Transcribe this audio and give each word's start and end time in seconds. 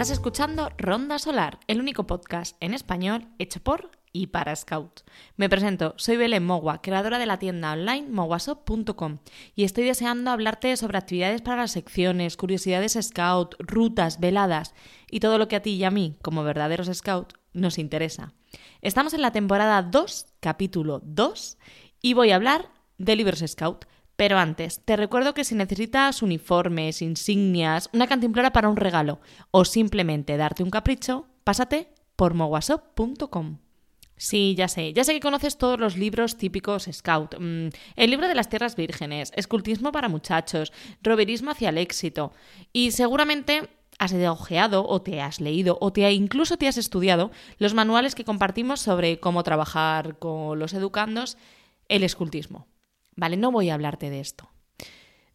Estás 0.00 0.16
escuchando 0.16 0.70
Ronda 0.78 1.18
Solar, 1.18 1.58
el 1.66 1.78
único 1.78 2.06
podcast 2.06 2.56
en 2.60 2.72
español 2.72 3.28
hecho 3.38 3.60
por 3.60 3.90
y 4.14 4.28
para 4.28 4.56
Scout. 4.56 5.02
Me 5.36 5.50
presento, 5.50 5.92
soy 5.98 6.16
Belén 6.16 6.46
Mogua, 6.46 6.80
creadora 6.80 7.18
de 7.18 7.26
la 7.26 7.38
tienda 7.38 7.74
online 7.74 8.08
mogwasop.com 8.08 9.18
y 9.54 9.64
estoy 9.64 9.84
deseando 9.84 10.30
hablarte 10.30 10.74
sobre 10.78 10.96
actividades 10.96 11.42
para 11.42 11.58
las 11.58 11.72
secciones, 11.72 12.38
curiosidades 12.38 12.96
Scout, 12.98 13.56
rutas, 13.58 14.20
veladas 14.20 14.74
y 15.10 15.20
todo 15.20 15.36
lo 15.36 15.48
que 15.48 15.56
a 15.56 15.60
ti 15.60 15.72
y 15.72 15.84
a 15.84 15.90
mí, 15.90 16.16
como 16.22 16.44
verdaderos 16.44 16.88
Scout, 16.90 17.34
nos 17.52 17.76
interesa. 17.76 18.32
Estamos 18.80 19.12
en 19.12 19.20
la 19.20 19.32
temporada 19.32 19.82
2, 19.82 20.28
capítulo 20.40 21.02
2, 21.04 21.58
y 22.00 22.14
voy 22.14 22.30
a 22.30 22.36
hablar 22.36 22.70
de 22.96 23.16
libros 23.16 23.44
Scout. 23.46 23.84
Pero 24.20 24.36
antes, 24.36 24.84
te 24.84 24.96
recuerdo 24.96 25.32
que 25.32 25.44
si 25.44 25.54
necesitas 25.54 26.20
uniformes, 26.20 27.00
insignias, 27.00 27.88
una 27.94 28.06
cantimplora 28.06 28.52
para 28.52 28.68
un 28.68 28.76
regalo 28.76 29.18
o 29.50 29.64
simplemente 29.64 30.36
darte 30.36 30.62
un 30.62 30.68
capricho, 30.68 31.24
pásate 31.42 31.88
por 32.16 32.34
mogwasop.com. 32.34 33.60
Sí, 34.18 34.54
ya 34.54 34.68
sé, 34.68 34.92
ya 34.92 35.04
sé 35.04 35.14
que 35.14 35.20
conoces 35.20 35.56
todos 35.56 35.80
los 35.80 35.96
libros 35.96 36.36
típicos 36.36 36.86
Scout. 36.92 37.36
Mm, 37.40 37.68
el 37.96 38.10
libro 38.10 38.28
de 38.28 38.34
las 38.34 38.50
tierras 38.50 38.76
vírgenes, 38.76 39.32
escultismo 39.36 39.90
para 39.90 40.10
muchachos, 40.10 40.70
roberismo 41.02 41.52
hacia 41.52 41.70
el 41.70 41.78
éxito. 41.78 42.34
Y 42.74 42.90
seguramente 42.90 43.70
has 43.98 44.12
ojeado 44.12 44.86
o 44.86 45.00
te 45.00 45.22
has 45.22 45.40
leído 45.40 45.78
o 45.80 45.94
te 45.94 46.12
incluso 46.12 46.58
te 46.58 46.68
has 46.68 46.76
estudiado 46.76 47.30
los 47.56 47.72
manuales 47.72 48.14
que 48.14 48.26
compartimos 48.26 48.80
sobre 48.80 49.18
cómo 49.18 49.44
trabajar 49.44 50.18
con 50.18 50.58
los 50.58 50.74
educandos 50.74 51.38
el 51.88 52.04
escultismo. 52.04 52.66
Vale, 53.20 53.36
no 53.36 53.52
voy 53.52 53.68
a 53.68 53.74
hablarte 53.74 54.08
de 54.08 54.18
esto. 54.18 54.48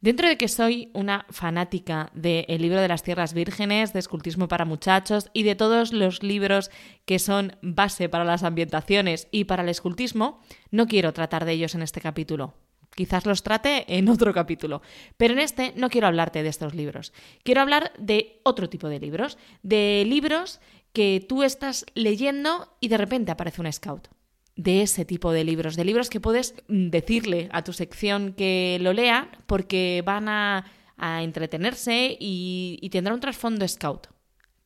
Dentro 0.01 0.27
de 0.27 0.39
que 0.39 0.47
soy 0.47 0.89
una 0.95 1.27
fanática 1.29 2.09
del 2.15 2.59
libro 2.59 2.81
de 2.81 2.87
las 2.87 3.03
tierras 3.03 3.35
vírgenes, 3.35 3.93
de 3.93 3.99
escultismo 3.99 4.47
para 4.47 4.65
muchachos 4.65 5.29
y 5.33 5.43
de 5.43 5.53
todos 5.53 5.93
los 5.93 6.23
libros 6.23 6.71
que 7.05 7.19
son 7.19 7.57
base 7.61 8.09
para 8.09 8.25
las 8.25 8.41
ambientaciones 8.41 9.27
y 9.29 9.43
para 9.43 9.61
el 9.61 9.69
escultismo, 9.69 10.41
no 10.71 10.87
quiero 10.87 11.13
tratar 11.13 11.45
de 11.45 11.51
ellos 11.51 11.75
en 11.75 11.83
este 11.83 12.01
capítulo. 12.01 12.55
Quizás 12.95 13.27
los 13.27 13.43
trate 13.43 13.85
en 13.95 14.09
otro 14.09 14.33
capítulo, 14.33 14.81
pero 15.15 15.35
en 15.35 15.39
este 15.39 15.71
no 15.75 15.91
quiero 15.91 16.07
hablarte 16.07 16.41
de 16.41 16.49
estos 16.49 16.73
libros. 16.73 17.13
Quiero 17.43 17.61
hablar 17.61 17.93
de 17.99 18.41
otro 18.41 18.67
tipo 18.67 18.89
de 18.89 18.99
libros, 18.99 19.37
de 19.61 20.05
libros 20.07 20.59
que 20.91 21.23
tú 21.29 21.43
estás 21.43 21.85
leyendo 21.93 22.75
y 22.79 22.87
de 22.87 22.97
repente 22.97 23.31
aparece 23.31 23.61
un 23.61 23.71
scout 23.71 24.07
de 24.55 24.81
ese 24.81 25.05
tipo 25.05 25.31
de 25.31 25.43
libros, 25.43 25.75
de 25.75 25.85
libros 25.85 26.09
que 26.09 26.19
puedes 26.19 26.55
decirle 26.67 27.49
a 27.51 27.63
tu 27.63 27.73
sección 27.73 28.33
que 28.33 28.77
lo 28.81 28.93
lea 28.93 29.29
porque 29.47 30.01
van 30.05 30.29
a, 30.29 30.71
entretenerse 30.97 32.15
y, 32.19 32.79
y 32.81 32.89
tendrá 32.89 33.13
un 33.13 33.19
trasfondo 33.19 33.67
scout. 33.67 34.07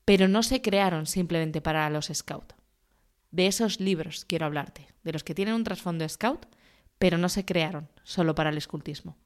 Pero 0.05 0.27
no 0.27 0.43
se 0.43 0.61
crearon 0.61 1.07
simplemente 1.07 1.59
para 1.59 1.89
los 1.89 2.11
scout. 2.13 2.53
De 3.31 3.47
esos 3.47 3.79
libros 3.79 4.25
quiero 4.25 4.45
hablarte, 4.45 4.87
de 5.03 5.13
los 5.13 5.23
que 5.23 5.33
tienen 5.33 5.55
un 5.55 5.63
trasfondo 5.63 6.07
scout, 6.07 6.45
pero 6.99 7.17
no 7.17 7.29
se 7.29 7.45
crearon 7.45 7.89
solo 8.03 8.35
para 8.35 8.51
el 8.51 8.57
escultismo. 8.57 9.17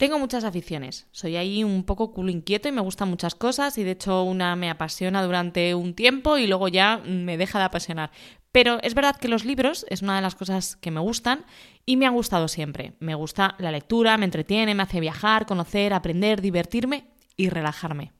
Tengo 0.00 0.18
muchas 0.18 0.44
aficiones, 0.44 1.06
soy 1.12 1.36
ahí 1.36 1.62
un 1.62 1.84
poco 1.84 2.14
culo 2.14 2.30
inquieto 2.30 2.68
y 2.68 2.72
me 2.72 2.80
gustan 2.80 3.10
muchas 3.10 3.34
cosas 3.34 3.76
y 3.76 3.84
de 3.84 3.90
hecho 3.90 4.22
una 4.22 4.56
me 4.56 4.70
apasiona 4.70 5.22
durante 5.22 5.74
un 5.74 5.92
tiempo 5.92 6.38
y 6.38 6.46
luego 6.46 6.68
ya 6.68 7.02
me 7.04 7.36
deja 7.36 7.58
de 7.58 7.66
apasionar. 7.66 8.10
Pero 8.52 8.78
es 8.82 8.94
verdad 8.94 9.16
que 9.16 9.28
los 9.28 9.44
libros 9.44 9.86
es 9.88 10.02
una 10.02 10.16
de 10.16 10.22
las 10.22 10.34
cosas 10.34 10.76
que 10.76 10.90
me 10.90 11.00
gustan 11.00 11.44
y 11.86 11.96
me 11.96 12.06
han 12.06 12.14
gustado 12.14 12.48
siempre. 12.48 12.94
Me 12.98 13.14
gusta 13.14 13.54
la 13.58 13.70
lectura, 13.70 14.16
me 14.16 14.24
entretiene, 14.24 14.74
me 14.74 14.82
hace 14.82 15.00
viajar, 15.00 15.46
conocer, 15.46 15.92
aprender, 15.92 16.40
divertirme 16.40 17.10
y 17.36 17.48
relajarme. 17.48 18.12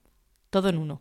Todo 0.51 0.69
en 0.69 0.79
uno 0.79 1.01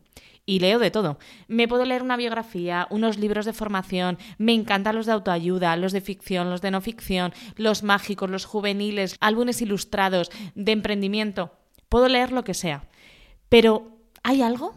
y 0.50 0.60
leo 0.60 0.80
de 0.80 0.90
todo. 0.90 1.20
Me 1.48 1.68
puedo 1.68 1.86
leer 1.86 2.02
una 2.02 2.18
biografía, 2.18 2.88
unos 2.90 3.20
libros 3.20 3.46
de 3.46 3.54
formación, 3.54 4.18
me 4.40 4.56
encantan 4.56 4.96
los 4.96 5.06
de 5.06 5.12
autoayuda, 5.12 5.76
los 5.76 5.92
de 5.92 6.02
ficción, 6.02 6.50
los 6.50 6.62
de 6.62 6.72
no 6.72 6.82
ficción, 6.82 7.34
los 7.56 7.84
mágicos, 7.84 8.32
los 8.32 8.46
juveniles, 8.46 9.16
álbumes 9.20 9.62
ilustrados, 9.62 10.32
de 10.56 10.72
emprendimiento. 10.72 11.54
Puedo 11.88 12.08
leer 12.08 12.32
lo 12.32 12.44
que 12.44 12.56
sea. 12.56 12.90
Pero 13.48 14.00
hay 14.24 14.42
algo 14.42 14.76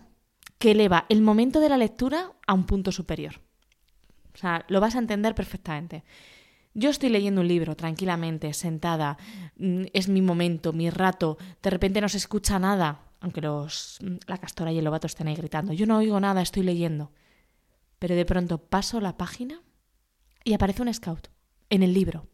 que 0.58 0.72
eleva 0.72 1.06
el 1.08 1.22
momento 1.22 1.58
de 1.58 1.70
la 1.70 1.78
lectura 1.78 2.32
a 2.46 2.52
un 2.52 2.64
punto 2.64 2.92
superior. 2.92 3.40
O 4.34 4.38
sea, 4.38 4.64
lo 4.68 4.80
vas 4.80 4.94
a 4.94 4.98
entender 4.98 5.34
perfectamente. 5.34 6.04
Yo 6.74 6.90
estoy 6.90 7.10
leyendo 7.10 7.42
un 7.42 7.48
libro 7.48 7.76
tranquilamente, 7.76 8.52
sentada, 8.54 9.18
mm, 9.56 9.84
es 9.92 10.08
mi 10.08 10.22
momento, 10.22 10.72
mi 10.72 10.88
rato, 10.88 11.36
de 11.62 11.70
repente 11.70 12.00
no 12.00 12.08
se 12.08 12.16
escucha 12.16 12.58
nada, 12.58 13.00
aunque 13.20 13.42
los, 13.42 13.98
la 14.26 14.38
castora 14.38 14.72
y 14.72 14.78
el 14.78 14.84
lobato 14.84 15.06
estén 15.06 15.28
ahí 15.28 15.34
gritando. 15.34 15.72
Yo 15.72 15.86
no 15.86 15.98
oigo 15.98 16.18
nada, 16.18 16.40
estoy 16.40 16.62
leyendo. 16.62 17.12
Pero 17.98 18.14
de 18.14 18.24
pronto 18.24 18.58
paso 18.58 19.00
la 19.00 19.16
página 19.16 19.60
y 20.44 20.54
aparece 20.54 20.82
un 20.82 20.92
scout 20.92 21.28
en 21.70 21.82
el 21.82 21.92
libro. 21.92 22.26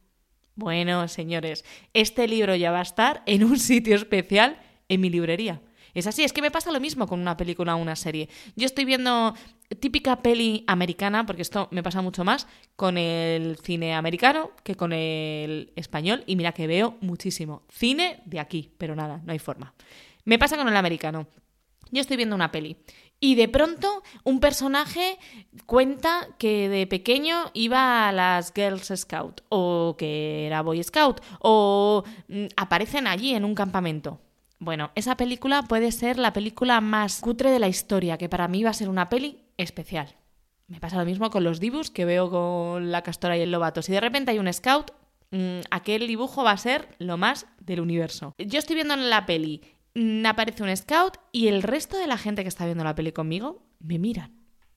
Bueno, 0.55 1.07
señores, 1.09 1.65
este 1.93 2.27
libro 2.27 2.55
ya 2.57 2.71
va 2.71 2.79
a 2.79 2.83
estar 2.83 3.23
en 3.27 3.45
un 3.45 3.59
sitio 3.59 3.97
especial 3.97 4.59
en 4.89 5.01
mi 5.01 5.11
librería. 5.11 5.61
Es 5.99 6.07
así, 6.07 6.23
es 6.23 6.33
que 6.33 6.43
me 6.43 6.53
pasa 6.53 6.71
lo 6.71 6.79
mismo 6.79 7.09
con 7.09 7.21
una 7.21 7.37
película 7.37 7.75
o 7.75 7.79
una 7.79 7.97
serie. 7.97 8.29
Yo 8.55 8.67
estoy 8.67 8.85
viendo 8.85 9.35
típica 9.81 10.23
peli 10.23 10.63
americana, 10.69 11.27
porque 11.27 11.43
esto 11.43 11.67
me 11.73 11.83
pasa 11.83 12.03
mucho 12.03 12.25
más 12.25 12.47
con 12.77 12.97
el 12.97 13.59
cine 13.59 13.95
americano 13.95 14.53
que 14.63 14.77
con 14.77 14.93
el 14.93 15.73
español, 15.75 16.23
y 16.27 16.37
mira 16.37 16.53
que 16.53 16.69
veo 16.69 16.97
muchísimo 17.01 17.63
cine 17.69 18.23
de 18.27 18.39
aquí, 18.39 18.71
pero 18.79 18.95
nada, 18.95 19.21
no 19.25 19.33
hay 19.33 19.41
forma. 19.41 19.75
Me 20.25 20.39
pasa 20.39 20.57
con 20.57 20.69
el 20.69 20.77
americano. 20.77 21.27
Yo 21.91 22.01
estoy 22.01 22.17
viendo 22.17 22.37
una 22.37 22.53
peli 22.53 22.77
y 23.19 23.35
de 23.35 23.49
pronto 23.49 24.03
un 24.23 24.39
personaje 24.39 25.19
cuenta 25.67 26.29
que 26.39 26.69
de 26.69 26.87
pequeño 26.87 27.51
iba 27.55 28.09
a 28.09 28.13
las 28.13 28.53
Girls 28.55 28.93
Scout 28.95 29.41
o 29.49 29.97
que 29.99 30.47
era 30.47 30.63
Boy 30.63 30.83
Scout 30.85 31.21
o 31.41 32.05
mm, 32.29 32.47
aparecen 32.57 33.07
allí 33.07 33.35
en 33.35 33.45
un 33.45 33.55
campamento. 33.55 34.21
Bueno, 34.59 34.91
esa 34.95 35.17
película 35.17 35.63
puede 35.63 35.93
ser 35.93 36.19
la 36.19 36.33
película 36.33 36.81
más 36.81 37.21
cutre 37.21 37.51
de 37.51 37.59
la 37.59 37.69
historia, 37.69 38.19
que 38.19 38.29
para 38.29 38.49
mí 38.49 38.65
va 38.65 38.71
a 38.71 38.75
ser 38.75 38.89
una 38.89 39.09
peli 39.09 39.45
especial. 39.57 40.17
Me 40.67 40.81
pasa 40.81 40.99
lo 40.99 41.05
mismo 41.05 41.31
con 41.31 41.45
los 41.45 41.61
dibus 41.61 41.91
que 41.91 42.05
veo 42.05 42.31
con 42.31 42.91
la 42.91 43.03
castora 43.03 43.37
y 43.37 43.41
el 43.41 43.51
lobato. 43.51 43.83
Si 43.83 43.93
de 43.93 44.01
repente 44.01 44.33
hay 44.33 44.39
un 44.39 44.53
scout, 44.53 44.91
mm, 45.31 45.61
aquel 45.71 46.07
dibujo 46.07 46.45
va 46.45 46.51
a 46.51 46.57
ser 46.57 46.89
lo 46.99 47.17
más 47.17 47.47
del 47.61 47.81
universo. 47.81 48.35
Yo 48.39 48.59
estoy 48.59 48.75
viendo 48.75 48.95
en 48.95 49.09
la 49.09 49.25
peli 49.25 49.63
Mm, 49.99 50.27
aparece 50.27 50.63
un 50.63 50.77
scout 50.77 51.17
y 51.33 51.49
el 51.49 51.61
resto 51.61 51.99
de 51.99 52.07
la 52.07 52.19
gente 52.19 52.43
que 52.43 52.49
está 52.49 52.65
viendo 52.67 52.85
la 52.85 52.95
peli 52.95 53.11
conmigo 53.11 53.67
me 53.81 53.99
miran. 53.99 54.33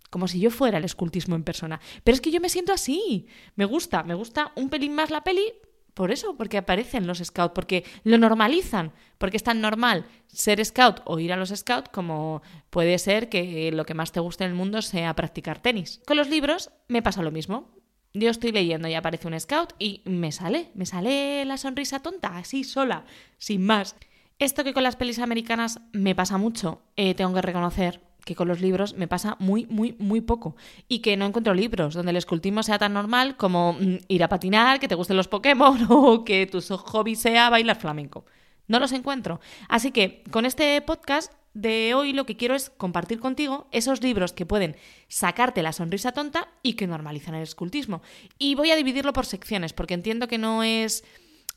Como 0.09 0.27
si 0.27 0.39
yo 0.39 0.49
fuera 0.49 0.79
el 0.79 0.83
escultismo 0.83 1.35
en 1.35 1.43
persona. 1.43 1.79
Pero 2.03 2.15
es 2.15 2.21
que 2.21 2.31
yo 2.31 2.41
me 2.41 2.49
siento 2.49 2.73
así. 2.73 3.27
Me 3.55 3.65
gusta, 3.65 4.01
me 4.01 4.15
gusta 4.15 4.51
un 4.55 4.69
pelín 4.69 4.95
más 4.95 5.11
la 5.11 5.23
peli 5.23 5.53
por 5.93 6.11
eso, 6.11 6.35
porque 6.37 6.57
aparecen 6.57 7.07
los 7.07 7.19
scouts, 7.19 7.53
porque 7.53 7.83
lo 8.03 8.17
normalizan, 8.17 8.93
porque 9.17 9.37
es 9.37 9.43
tan 9.43 9.61
normal 9.61 10.05
ser 10.27 10.63
scout 10.63 11.01
o 11.05 11.19
ir 11.19 11.33
a 11.33 11.37
los 11.37 11.49
scouts 11.49 11.89
como 11.89 12.41
puede 12.69 12.97
ser 12.97 13.29
que 13.29 13.71
lo 13.71 13.85
que 13.85 13.93
más 13.93 14.11
te 14.11 14.19
guste 14.19 14.45
en 14.45 14.51
el 14.51 14.55
mundo 14.55 14.81
sea 14.81 15.15
practicar 15.15 15.61
tenis. 15.61 16.01
Con 16.05 16.17
los 16.17 16.29
libros 16.29 16.71
me 16.87 17.01
pasa 17.01 17.21
lo 17.21 17.31
mismo. 17.31 17.69
Yo 18.13 18.29
estoy 18.29 18.51
leyendo 18.51 18.87
y 18.87 18.93
aparece 18.93 19.27
un 19.27 19.39
scout 19.39 19.73
y 19.79 20.01
me 20.05 20.31
sale, 20.31 20.69
me 20.75 20.85
sale 20.85 21.45
la 21.45 21.57
sonrisa 21.57 22.01
tonta, 22.01 22.37
así 22.37 22.63
sola, 22.63 23.05
sin 23.37 23.65
más. 23.65 23.95
Esto 24.37 24.63
que 24.63 24.73
con 24.73 24.83
las 24.83 24.95
pelis 24.95 25.19
americanas 25.19 25.79
me 25.93 26.15
pasa 26.15 26.37
mucho, 26.37 26.81
eh, 26.95 27.13
tengo 27.13 27.33
que 27.33 27.41
reconocer 27.41 28.01
que 28.25 28.35
con 28.35 28.47
los 28.47 28.61
libros 28.61 28.95
me 28.95 29.07
pasa 29.07 29.35
muy, 29.39 29.65
muy, 29.67 29.95
muy 29.99 30.21
poco. 30.21 30.55
Y 30.87 30.99
que 30.99 31.17
no 31.17 31.25
encuentro 31.25 31.53
libros 31.53 31.93
donde 31.93 32.11
el 32.11 32.17
escultismo 32.17 32.63
sea 32.63 32.79
tan 32.79 32.93
normal 32.93 33.37
como 33.37 33.73
mm, 33.73 33.97
ir 34.07 34.23
a 34.23 34.29
patinar, 34.29 34.79
que 34.79 34.87
te 34.87 34.95
gusten 34.95 35.17
los 35.17 35.27
Pokémon 35.27 35.85
o 35.89 36.23
que 36.23 36.45
tu 36.45 36.61
hobby 36.61 37.15
sea 37.15 37.49
bailar 37.49 37.77
flamenco. 37.77 38.25
No 38.67 38.79
los 38.79 38.91
encuentro. 38.91 39.39
Así 39.67 39.91
que 39.91 40.23
con 40.31 40.45
este 40.45 40.81
podcast 40.81 41.33
de 41.53 41.93
hoy 41.93 42.13
lo 42.13 42.25
que 42.25 42.37
quiero 42.37 42.55
es 42.55 42.69
compartir 42.69 43.19
contigo 43.19 43.67
esos 43.71 44.01
libros 44.01 44.31
que 44.31 44.45
pueden 44.45 44.77
sacarte 45.09 45.63
la 45.63 45.73
sonrisa 45.73 46.13
tonta 46.13 46.47
y 46.63 46.73
que 46.73 46.87
normalizan 46.87 47.35
el 47.35 47.43
escultismo. 47.43 48.01
Y 48.37 48.55
voy 48.55 48.71
a 48.71 48.75
dividirlo 48.75 49.13
por 49.13 49.25
secciones, 49.25 49.73
porque 49.73 49.93
entiendo 49.93 50.27
que 50.27 50.37
no 50.37 50.63
es 50.63 51.03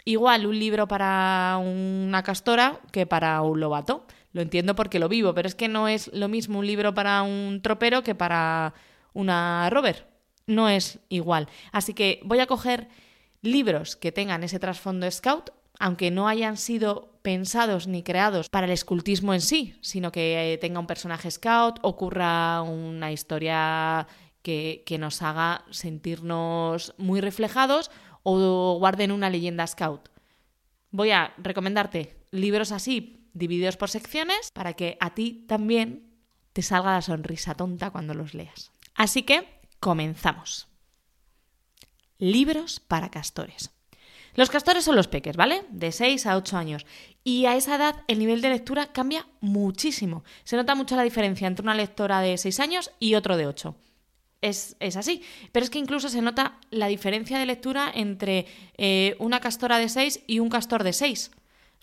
igual 0.04 0.46
un 0.46 0.58
libro 0.58 0.88
para 0.88 1.58
una 1.62 2.22
castora 2.22 2.80
que 2.92 3.06
para 3.06 3.40
un 3.42 3.60
lobato. 3.60 4.06
Lo 4.34 4.42
entiendo 4.42 4.74
porque 4.74 4.98
lo 4.98 5.08
vivo, 5.08 5.32
pero 5.32 5.46
es 5.46 5.54
que 5.54 5.68
no 5.68 5.86
es 5.86 6.12
lo 6.12 6.28
mismo 6.28 6.58
un 6.58 6.66
libro 6.66 6.92
para 6.92 7.22
un 7.22 7.60
tropero 7.62 8.02
que 8.02 8.16
para 8.16 8.74
una 9.12 9.70
rover. 9.70 10.08
No 10.46 10.68
es 10.68 10.98
igual. 11.08 11.48
Así 11.70 11.94
que 11.94 12.20
voy 12.24 12.40
a 12.40 12.46
coger 12.46 12.88
libros 13.42 13.94
que 13.94 14.10
tengan 14.10 14.42
ese 14.42 14.58
trasfondo 14.58 15.08
scout, 15.08 15.50
aunque 15.78 16.10
no 16.10 16.26
hayan 16.26 16.56
sido 16.56 17.16
pensados 17.22 17.86
ni 17.86 18.02
creados 18.02 18.48
para 18.48 18.66
el 18.66 18.72
escultismo 18.72 19.34
en 19.34 19.40
sí, 19.40 19.78
sino 19.82 20.10
que 20.10 20.58
tenga 20.60 20.80
un 20.80 20.88
personaje 20.88 21.30
scout, 21.30 21.78
ocurra 21.82 22.60
una 22.62 23.12
historia 23.12 24.08
que, 24.42 24.82
que 24.84 24.98
nos 24.98 25.22
haga 25.22 25.64
sentirnos 25.70 26.92
muy 26.98 27.20
reflejados 27.20 27.92
o 28.24 28.78
guarden 28.80 29.12
una 29.12 29.30
leyenda 29.30 29.64
scout. 29.68 30.08
Voy 30.90 31.12
a 31.12 31.32
recomendarte 31.38 32.16
libros 32.32 32.72
así, 32.72 33.23
divididos 33.34 33.76
por 33.76 33.90
secciones, 33.90 34.50
para 34.52 34.72
que 34.72 34.96
a 35.00 35.14
ti 35.14 35.44
también 35.46 36.14
te 36.52 36.62
salga 36.62 36.92
la 36.92 37.02
sonrisa 37.02 37.54
tonta 37.54 37.90
cuando 37.90 38.14
los 38.14 38.32
leas. 38.32 38.70
Así 38.94 39.22
que 39.22 39.60
comenzamos. 39.80 40.68
Libros 42.18 42.80
para 42.80 43.10
castores. 43.10 43.70
Los 44.36 44.50
castores 44.50 44.84
son 44.84 44.96
los 44.96 45.08
peques, 45.08 45.36
¿vale? 45.36 45.64
De 45.70 45.92
6 45.92 46.26
a 46.26 46.36
8 46.36 46.56
años. 46.56 46.86
Y 47.22 47.46
a 47.46 47.56
esa 47.56 47.76
edad 47.76 48.02
el 48.08 48.18
nivel 48.18 48.40
de 48.40 48.50
lectura 48.50 48.92
cambia 48.92 49.26
muchísimo. 49.40 50.24
Se 50.42 50.56
nota 50.56 50.74
mucho 50.74 50.96
la 50.96 51.02
diferencia 51.02 51.46
entre 51.46 51.62
una 51.62 51.74
lectora 51.74 52.20
de 52.20 52.36
6 52.36 52.60
años 52.60 52.90
y 52.98 53.14
otro 53.14 53.36
de 53.36 53.46
8. 53.46 53.76
Es, 54.40 54.76
así. 54.96 55.22
Pero 55.52 55.64
es 55.64 55.70
que 55.70 55.78
incluso 55.78 56.08
se 56.08 56.20
nota 56.20 56.58
la 56.70 56.88
diferencia 56.88 57.38
de 57.38 57.46
lectura 57.46 57.90
entre 57.94 58.46
eh, 58.76 59.16
una 59.18 59.40
castora 59.40 59.78
de 59.78 59.88
6 59.88 60.24
y 60.26 60.40
un 60.40 60.50
castor 60.50 60.84
de 60.84 60.92
6. 60.92 61.30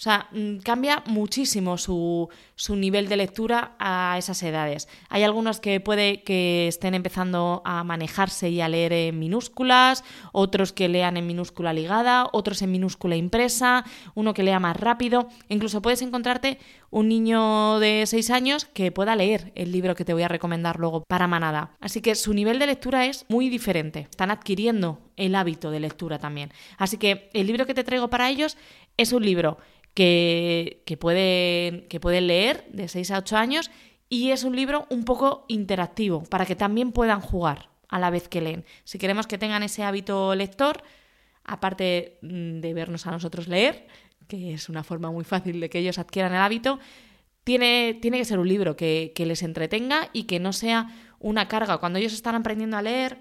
O 0.01 0.03
sea, 0.03 0.30
mm, 0.31 0.62
cambia 0.63 1.03
muchísimo 1.06 1.77
su, 1.77 2.27
su, 2.56 2.75
nivel 2.75 3.07
de 3.07 3.18
lectura 3.18 3.75
a 3.77 4.15
esas 4.18 4.42
edades. 4.42 4.88
Hay 5.09 5.21
algunos 5.21 5.59
que 5.59 5.80
puede 5.80 6.24
que 6.24 6.68
estén 6.68 6.95
empezando 6.95 7.62
a 7.65 7.83
manejarse 7.83 8.50
y 8.50 8.62
a 8.62 8.68
leer 8.68 8.94
en 8.94 9.19
minúsculas, 9.19 10.03
otros 10.31 10.74
que 10.74 10.89
lean 10.89 11.18
en 11.18 11.27
minúscula 11.27 11.71
ligada, 11.71 12.27
otros 12.33 12.63
en 12.63 12.71
minúscula 12.71 13.15
impresa, 13.15 13.86
uno 14.15 14.33
que 14.33 14.42
lea 14.42 14.59
más 14.59 14.75
rápido. 14.75 15.27
Incluso 15.50 15.83
puedes 15.83 16.01
encontrarte 16.01 16.57
un 16.89 17.07
niño 17.07 17.77
de 17.77 18.04
6 18.07 18.31
años 18.31 18.65
que 18.65 18.92
pueda 18.92 19.15
leer 19.15 19.51
el 19.54 19.71
libro 19.71 19.94
que 19.94 20.04
te 20.04 20.13
voy 20.13 20.24
a 20.24 20.27
recomendar 20.27 20.80
luego 20.80 21.04
para 21.07 21.27
manada. 21.27 21.75
Así 21.80 22.01
que 22.01 22.15
su 22.15 22.33
nivel 22.33 22.57
de 22.57 22.65
lectura 22.65 23.06
es 23.06 23.27
muy 23.30 23.50
diferente. 23.50 24.07
Están 24.09 24.31
adquiriendo 24.31 25.00
el 25.15 25.36
hábito 25.36 25.69
de 25.69 25.80
lectura 25.80 26.18
también. 26.18 26.51
Así 26.80 26.97
que 26.97 27.30
el 27.33 27.45
libro 27.45 27.68
que 27.68 27.75
te 27.75 27.83
traigo 27.83 28.09
para 28.09 28.31
ellos 28.31 28.57
es 28.97 29.13
un 29.13 29.24
libro 29.24 29.59
que, 29.93 30.83
que, 30.85 30.97
pueden, 30.97 31.88
que 31.88 31.99
pueden 31.99 32.27
leer 32.27 32.65
de 32.71 32.88
6 32.88 33.11
a 33.11 33.17
8 33.19 33.38
años 33.38 33.71
y 34.09 34.31
es 34.31 34.43
un 34.43 34.55
libro 34.55 34.88
un 34.89 35.05
poco 35.05 35.45
interactivo 35.47 36.23
para 36.23 36.45
que 36.45 36.55
también 36.55 36.91
puedan 36.91 37.21
jugar 37.21 37.69
a 37.88 37.99
la 37.99 38.09
vez 38.09 38.27
que 38.27 38.41
leen. 38.41 38.65
Si 38.83 38.97
queremos 38.97 39.27
que 39.27 39.38
tengan 39.38 39.63
ese 39.63 39.83
hábito 39.83 40.35
lector, 40.35 40.83
aparte 41.43 42.17
mm, 42.21 42.59
de 42.59 42.73
vernos 42.73 43.07
a 43.07 43.11
nosotros 43.11 43.47
leer, 43.47 43.88
que 44.27 44.53
es 44.53 44.69
una 44.69 44.83
forma 44.83 45.11
muy 45.11 45.23
fácil 45.23 45.59
de 45.59 45.69
que 45.69 45.79
ellos 45.79 45.97
adquieran 45.97 46.33
el 46.33 46.41
hábito, 46.41 46.79
tiene, 47.44 47.97
tiene 48.01 48.17
que 48.17 48.25
ser 48.25 48.39
un 48.39 48.47
libro 48.47 48.75
que, 48.75 49.11
que 49.15 49.25
les 49.25 49.44
entretenga 49.44 50.09
y 50.13 50.23
que 50.23 50.39
no 50.39 50.53
sea 50.53 50.87
una 51.19 51.47
carga. 51.47 51.79
Cuando 51.79 51.99
ellos 51.99 52.13
están 52.13 52.35
aprendiendo 52.35 52.77
a 52.77 52.81
leer, 52.81 53.17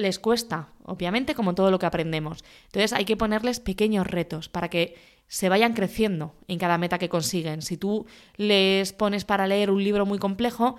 les 0.00 0.18
cuesta, 0.18 0.68
obviamente, 0.84 1.34
como 1.34 1.54
todo 1.54 1.70
lo 1.70 1.78
que 1.78 1.86
aprendemos. 1.86 2.44
Entonces 2.66 2.92
hay 2.92 3.04
que 3.04 3.16
ponerles 3.16 3.60
pequeños 3.60 4.06
retos 4.06 4.48
para 4.48 4.68
que 4.68 4.96
se 5.28 5.48
vayan 5.48 5.74
creciendo 5.74 6.34
en 6.48 6.58
cada 6.58 6.76
meta 6.76 6.98
que 6.98 7.08
consiguen. 7.08 7.62
Si 7.62 7.76
tú 7.76 8.06
les 8.36 8.92
pones 8.92 9.24
para 9.24 9.46
leer 9.46 9.70
un 9.70 9.82
libro 9.82 10.04
muy 10.04 10.18
complejo, 10.18 10.76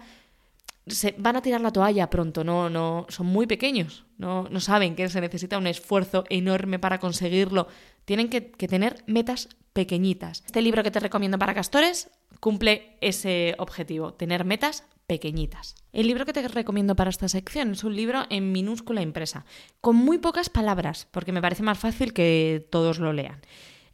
se 0.88 1.16
van 1.18 1.38
a 1.38 1.42
tirar 1.42 1.62
la 1.62 1.72
toalla 1.72 2.10
pronto, 2.10 2.44
no, 2.44 2.70
no, 2.70 3.06
son 3.10 3.28
muy 3.28 3.48
pequeños, 3.48 4.04
no, 4.18 4.48
no 4.50 4.60
saben 4.60 4.96
que 4.96 5.08
se 5.10 5.22
necesita 5.22 5.58
un 5.58 5.68
esfuerzo 5.68 6.26
enorme 6.30 6.80
para 6.80 7.00
conseguirlo. 7.00 7.68
Tienen 8.04 8.30
que, 8.30 8.52
que 8.52 8.68
tener 8.68 9.04
metas 9.08 9.48
pequeñitas. 9.74 10.44
Este 10.46 10.62
libro 10.62 10.84
que 10.84 10.92
te 10.92 11.00
recomiendo 11.00 11.40
para 11.40 11.54
castores 11.54 12.10
cumple 12.40 12.98
ese 13.00 13.56
objetivo, 13.58 14.14
tener 14.14 14.44
metas 14.44 14.84
pequeñitas. 15.12 15.76
El 15.92 16.08
libro 16.08 16.26
que 16.26 16.32
te 16.32 16.48
recomiendo 16.48 16.96
para 16.96 17.10
esta 17.10 17.28
sección 17.28 17.72
es 17.72 17.84
un 17.84 17.98
libro 17.98 18.24
en 18.30 18.54
minúscula 18.54 19.02
impresa, 19.02 19.44
con 19.82 19.98
muy 19.98 20.20
pocas 20.20 20.50
palabras, 20.50 21.06
porque 21.12 21.34
me 21.34 21.42
parece 21.42 21.64
más 21.64 21.78
fácil 21.78 22.14
que 22.14 22.66
todos 22.72 22.98
lo 23.00 23.12
lean. 23.12 23.42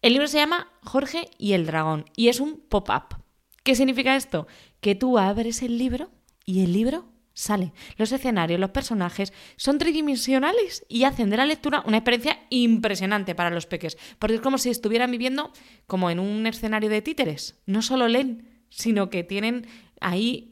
El 0.04 0.14
libro 0.14 0.28
se 0.28 0.38
llama 0.38 0.68
Jorge 0.84 1.32
y 1.40 1.54
el 1.54 1.66
dragón 1.66 2.06
y 2.16 2.28
es 2.28 2.40
un 2.40 2.62
pop-up. 2.70 3.18
¿Qué 3.64 3.74
significa 3.74 4.16
esto? 4.16 4.46
Que 4.80 4.94
tú 4.94 5.18
abres 5.18 5.64
el 5.64 5.80
libro 5.80 6.12
y 6.46 6.64
el 6.64 6.72
libro 6.72 7.06
sale. 7.34 7.74
Los 7.98 8.12
escenarios, 8.12 8.60
los 8.60 8.70
personajes 8.70 9.34
son 9.56 9.80
tridimensionales 9.80 10.86
y 10.88 11.06
hacen 11.06 11.32
de 11.32 11.38
la 11.38 11.48
lectura 11.48 11.82
una 11.88 11.98
experiencia 11.98 12.46
impresionante 12.52 13.34
para 13.34 13.50
los 13.50 13.66
peques, 13.66 13.98
porque 14.20 14.36
es 14.36 14.42
como 14.42 14.60
si 14.60 14.70
estuvieran 14.70 15.10
viviendo 15.10 15.52
como 15.88 16.12
en 16.12 16.20
un 16.20 16.46
escenario 16.46 16.92
de 16.92 17.02
títeres. 17.02 17.60
No 17.66 17.82
solo 17.82 18.08
leen, 18.08 18.58
sino 18.70 19.10
que 19.10 19.24
tienen 19.24 19.66
ahí 20.02 20.48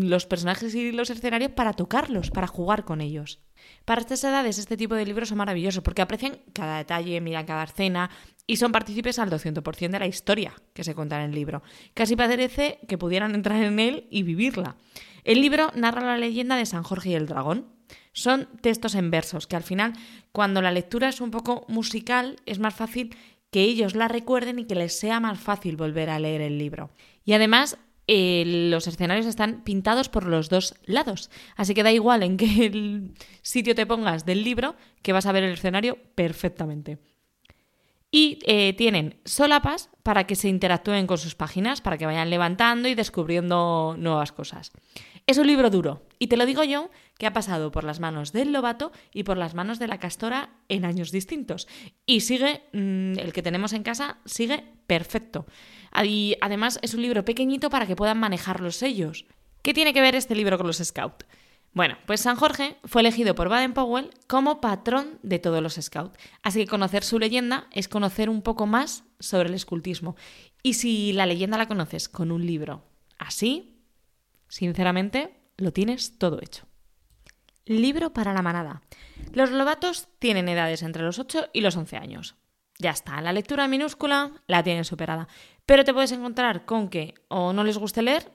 los 0.00 0.26
personajes 0.26 0.74
y 0.74 0.92
los 0.92 1.10
escenarios 1.10 1.52
para 1.52 1.72
tocarlos, 1.72 2.30
para 2.30 2.46
jugar 2.46 2.84
con 2.84 3.00
ellos. 3.00 3.40
Para 3.84 4.00
estas 4.00 4.22
edades 4.24 4.58
este 4.58 4.76
tipo 4.76 4.94
de 4.94 5.06
libros 5.06 5.28
son 5.28 5.38
maravillosos 5.38 5.82
porque 5.82 6.02
aprecian 6.02 6.38
cada 6.52 6.78
detalle, 6.78 7.20
miran 7.20 7.46
cada 7.46 7.64
escena 7.64 8.10
y 8.46 8.56
son 8.56 8.72
partícipes 8.72 9.18
al 9.18 9.30
200% 9.30 9.90
de 9.90 9.98
la 9.98 10.06
historia 10.06 10.54
que 10.72 10.84
se 10.84 10.94
cuenta 10.94 11.16
en 11.16 11.30
el 11.30 11.34
libro. 11.34 11.62
Casi 11.94 12.16
parece 12.16 12.78
que 12.88 12.98
pudieran 12.98 13.34
entrar 13.34 13.62
en 13.62 13.78
él 13.80 14.06
y 14.10 14.22
vivirla. 14.22 14.76
El 15.24 15.40
libro 15.40 15.70
narra 15.74 16.02
la 16.02 16.18
leyenda 16.18 16.56
de 16.56 16.66
San 16.66 16.84
Jorge 16.84 17.10
y 17.10 17.14
el 17.14 17.26
dragón. 17.26 17.66
Son 18.12 18.48
textos 18.60 18.94
en 18.94 19.10
versos 19.10 19.46
que 19.46 19.56
al 19.56 19.62
final, 19.62 19.92
cuando 20.32 20.62
la 20.62 20.72
lectura 20.72 21.08
es 21.08 21.20
un 21.20 21.30
poco 21.30 21.64
musical, 21.68 22.36
es 22.46 22.58
más 22.58 22.74
fácil 22.74 23.14
que 23.50 23.62
ellos 23.62 23.94
la 23.94 24.08
recuerden 24.08 24.58
y 24.58 24.64
que 24.64 24.74
les 24.74 24.98
sea 24.98 25.20
más 25.20 25.38
fácil 25.38 25.76
volver 25.76 26.10
a 26.10 26.18
leer 26.18 26.40
el 26.40 26.58
libro. 26.58 26.90
Y 27.24 27.32
además 27.32 27.78
los 28.08 28.86
escenarios 28.86 29.26
están 29.26 29.62
pintados 29.62 30.08
por 30.08 30.26
los 30.26 30.48
dos 30.48 30.74
lados. 30.84 31.30
Así 31.56 31.74
que 31.74 31.82
da 31.82 31.92
igual 31.92 32.22
en 32.22 32.36
qué 32.36 33.10
sitio 33.42 33.74
te 33.74 33.86
pongas 33.86 34.24
del 34.24 34.44
libro, 34.44 34.76
que 35.02 35.12
vas 35.12 35.26
a 35.26 35.32
ver 35.32 35.44
el 35.44 35.54
escenario 35.54 35.98
perfectamente. 36.14 36.98
Y 38.10 38.38
eh, 38.46 38.72
tienen 38.74 39.20
solapas 39.24 39.90
para 40.02 40.26
que 40.26 40.36
se 40.36 40.48
interactúen 40.48 41.06
con 41.06 41.18
sus 41.18 41.34
páginas, 41.34 41.80
para 41.80 41.98
que 41.98 42.06
vayan 42.06 42.30
levantando 42.30 42.88
y 42.88 42.94
descubriendo 42.94 43.96
nuevas 43.98 44.32
cosas. 44.32 44.72
Es 45.28 45.38
un 45.38 45.48
libro 45.48 45.70
duro, 45.70 46.06
y 46.20 46.28
te 46.28 46.36
lo 46.36 46.46
digo 46.46 46.62
yo, 46.62 46.88
que 47.18 47.26
ha 47.26 47.32
pasado 47.32 47.72
por 47.72 47.82
las 47.82 47.98
manos 47.98 48.32
del 48.32 48.52
lobato 48.52 48.92
y 49.12 49.24
por 49.24 49.36
las 49.36 49.54
manos 49.54 49.80
de 49.80 49.88
la 49.88 49.98
castora 49.98 50.50
en 50.68 50.84
años 50.84 51.10
distintos. 51.10 51.66
Y 52.06 52.20
sigue, 52.20 52.62
mm, 52.72 53.18
el 53.18 53.32
que 53.32 53.42
tenemos 53.42 53.72
en 53.72 53.82
casa, 53.82 54.18
sigue 54.24 54.64
perfecto. 54.86 55.46
Y 56.04 56.36
además 56.40 56.78
es 56.80 56.94
un 56.94 57.02
libro 57.02 57.24
pequeñito 57.24 57.70
para 57.70 57.88
que 57.88 57.96
puedan 57.96 58.18
manejar 58.18 58.60
los 58.60 58.76
sellos. 58.76 59.26
¿Qué 59.62 59.74
tiene 59.74 59.92
que 59.92 60.00
ver 60.00 60.14
este 60.14 60.36
libro 60.36 60.58
con 60.58 60.68
los 60.68 60.78
Scouts? 60.78 61.26
Bueno, 61.72 61.98
pues 62.06 62.20
San 62.20 62.36
Jorge 62.36 62.76
fue 62.84 63.02
elegido 63.02 63.34
por 63.34 63.48
Baden-Powell 63.48 64.10
como 64.28 64.60
patrón 64.60 65.18
de 65.24 65.40
todos 65.40 65.60
los 65.60 65.74
Scouts. 65.74 66.16
Así 66.44 66.60
que 66.60 66.70
conocer 66.70 67.02
su 67.02 67.18
leyenda 67.18 67.66
es 67.72 67.88
conocer 67.88 68.30
un 68.30 68.42
poco 68.42 68.66
más 68.66 69.02
sobre 69.18 69.48
el 69.48 69.54
escultismo. 69.54 70.14
Y 70.62 70.74
si 70.74 71.12
la 71.12 71.26
leyenda 71.26 71.58
la 71.58 71.66
conoces 71.66 72.08
con 72.08 72.30
un 72.30 72.46
libro 72.46 72.84
así, 73.18 73.75
sinceramente, 74.48 75.34
lo 75.56 75.72
tienes 75.72 76.18
todo 76.18 76.40
hecho. 76.40 76.66
Libro 77.64 78.12
para 78.12 78.32
la 78.32 78.42
manada. 78.42 78.82
Los 79.32 79.50
lobatos 79.50 80.08
tienen 80.18 80.48
edades 80.48 80.82
entre 80.82 81.02
los 81.02 81.18
8 81.18 81.48
y 81.52 81.60
los 81.60 81.76
11 81.76 81.96
años. 81.96 82.36
Ya 82.78 82.90
está, 82.90 83.20
la 83.22 83.32
lectura 83.32 83.68
minúscula 83.68 84.32
la 84.46 84.62
tienen 84.62 84.84
superada. 84.84 85.28
Pero 85.64 85.84
te 85.84 85.94
puedes 85.94 86.12
encontrar 86.12 86.64
con 86.64 86.88
que 86.88 87.14
o 87.28 87.52
no 87.52 87.64
les 87.64 87.78
guste 87.78 88.02
leer 88.02 88.30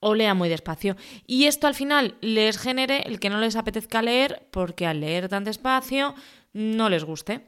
o 0.00 0.14
lea 0.14 0.34
muy 0.34 0.48
despacio. 0.48 0.96
Y 1.26 1.44
esto 1.44 1.66
al 1.66 1.74
final 1.74 2.16
les 2.20 2.58
genere 2.58 3.02
el 3.06 3.20
que 3.20 3.30
no 3.30 3.38
les 3.38 3.56
apetezca 3.56 4.02
leer 4.02 4.48
porque 4.50 4.86
al 4.86 5.00
leer 5.00 5.28
tan 5.28 5.44
despacio 5.44 6.14
no 6.52 6.88
les 6.88 7.04
guste. 7.04 7.46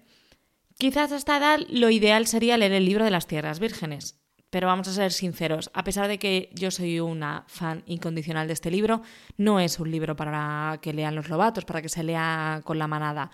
Quizás 0.79 1.13
a 1.13 1.17
esta 1.17 1.37
edad 1.37 1.61
lo 1.69 1.91
ideal 1.91 2.27
sería 2.27 2.57
leer 2.57 2.73
el 2.73 2.85
libro 2.85 3.05
de 3.05 3.11
las 3.11 3.27
tierras 3.27 3.61
vírgenes. 3.61 4.24
Pero 4.55 4.69
vamos 4.69 4.87
a 4.87 4.93
ser 4.93 5.11
sinceros, 5.11 5.69
a 5.75 5.83
pesar 5.83 6.07
de 6.07 6.21
que 6.21 6.49
yo 6.53 6.71
soy 6.71 7.01
una 7.01 7.43
fan 7.49 7.83
incondicional 7.87 8.47
de 8.47 8.53
este 8.53 8.71
libro, 8.71 9.03
no 9.37 9.59
es 9.59 9.81
un 9.81 9.91
libro 9.91 10.15
para 10.15 10.79
que 10.81 10.93
lean 10.93 11.17
los 11.17 11.29
lobatos, 11.29 11.65
para 11.65 11.83
que 11.83 11.89
se 11.89 12.05
lea 12.05 12.61
con 12.63 12.79
la 12.79 12.87
manada. 12.87 13.33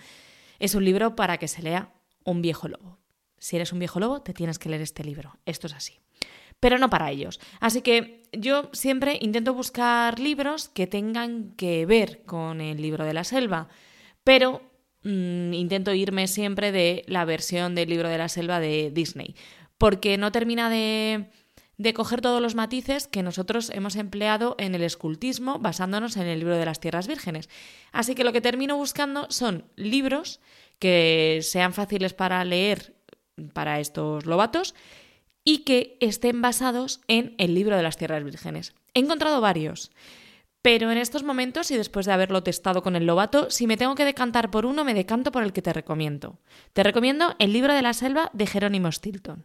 Es 0.59 0.75
un 0.75 0.83
libro 0.83 1.17
para 1.17 1.37
que 1.37 1.47
se 1.47 1.61
lea 1.61 1.93
un 2.25 2.41
viejo 2.41 2.69
lobo. 2.69 2.97
Si 3.37 3.57
eres 3.57 3.71
un 3.71 3.81
viejo 3.81 4.01
lobo, 4.01 4.23
te 4.23 4.33
tienes 4.33 4.59
que 4.59 4.71
leer 4.71 4.81
este 4.81 5.05
libro. 5.05 5.37
Esto 5.45 5.67
es 5.67 5.75
así. 5.75 6.01
Pero 6.59 6.79
no 6.79 6.89
para 6.89 7.11
ellos. 7.11 7.39
Así 7.61 7.83
que 7.83 8.23
yo 8.33 8.71
siempre 8.73 9.19
intento 9.21 9.53
buscar 9.53 10.19
libros 10.19 10.71
que 10.71 10.87
tengan 10.87 11.53
que 11.53 11.85
ver 11.85 12.23
con 12.25 12.63
el 12.63 12.81
libro 12.81 13.05
de 13.05 13.13
la 13.13 13.25
selva, 13.25 13.69
pero 14.25 14.63
mm, 15.03 15.53
intento 15.53 15.93
irme 15.93 16.29
siempre 16.29 16.73
de 16.73 17.05
la 17.09 17.27
versión 17.27 17.75
del 17.75 17.91
libro 17.91 18.09
de 18.09 18.17
la 18.17 18.31
selva 18.31 18.59
de 18.59 18.91
Disney, 18.91 19.35
porque 19.81 20.19
no 20.19 20.31
termina 20.31 20.69
de, 20.69 21.31
de 21.79 21.95
coger 21.95 22.21
todos 22.21 22.43
los 22.43 22.55
matices 22.55 23.09
que 23.09 23.23
nosotros 23.23 23.71
hemos 23.71 23.97
empleado 23.97 24.55
en 24.59 24.75
el 24.75 24.83
escultismo 24.83 25.59
basándonos 25.59 26.19
en 26.19 26.27
el 26.27 26.39
libro 26.39 26.59
de 26.59 26.67
las 26.67 26.81
tierras 26.81 27.09
vírgenes. 27.09 27.49
Así 27.91 28.15
que 28.15 28.23
lo 28.23 28.35
que 28.35 28.43
termino 28.43 28.77
buscando 28.77 29.27
son 29.31 29.65
libros 29.77 30.41
que 30.79 31.41
sean 31.43 31.73
fáciles 31.73 32.13
para 32.13 32.45
leer 32.45 32.95
para 33.55 33.81
estos 33.81 34.27
lobatos 34.27 34.75
y 35.45 35.61
que 35.65 35.97
estén 36.01 36.43
basados 36.43 37.01
en 37.09 37.35
el 37.39 37.55
libro 37.55 37.75
de 37.75 37.83
las 37.83 37.97
tierras 37.97 38.23
vírgenes. 38.23 38.75
He 38.93 39.01
encontrado 39.01 39.41
varios, 39.41 39.93
pero 40.61 40.91
en 40.91 40.99
estos 40.99 41.23
momentos 41.23 41.71
y 41.71 41.79
después 41.79 42.05
de 42.05 42.13
haberlo 42.13 42.43
testado 42.43 42.83
con 42.83 42.97
el 42.97 43.07
lobato, 43.07 43.49
si 43.49 43.67
me 43.67 43.79
tengo 43.79 43.95
que 43.95 44.05
decantar 44.05 44.51
por 44.51 44.67
uno, 44.67 44.85
me 44.85 44.93
decanto 44.93 45.33
por 45.33 45.43
el 45.43 45.55
que 45.55 45.63
te 45.63 45.73
recomiendo. 45.73 46.39
Te 46.75 46.83
recomiendo 46.83 47.35
el 47.39 47.55
libro 47.55 47.73
de 47.73 47.81
la 47.81 47.95
selva 47.95 48.29
de 48.35 48.47
Jerónimo 48.47 48.93
Stilton. 48.93 49.45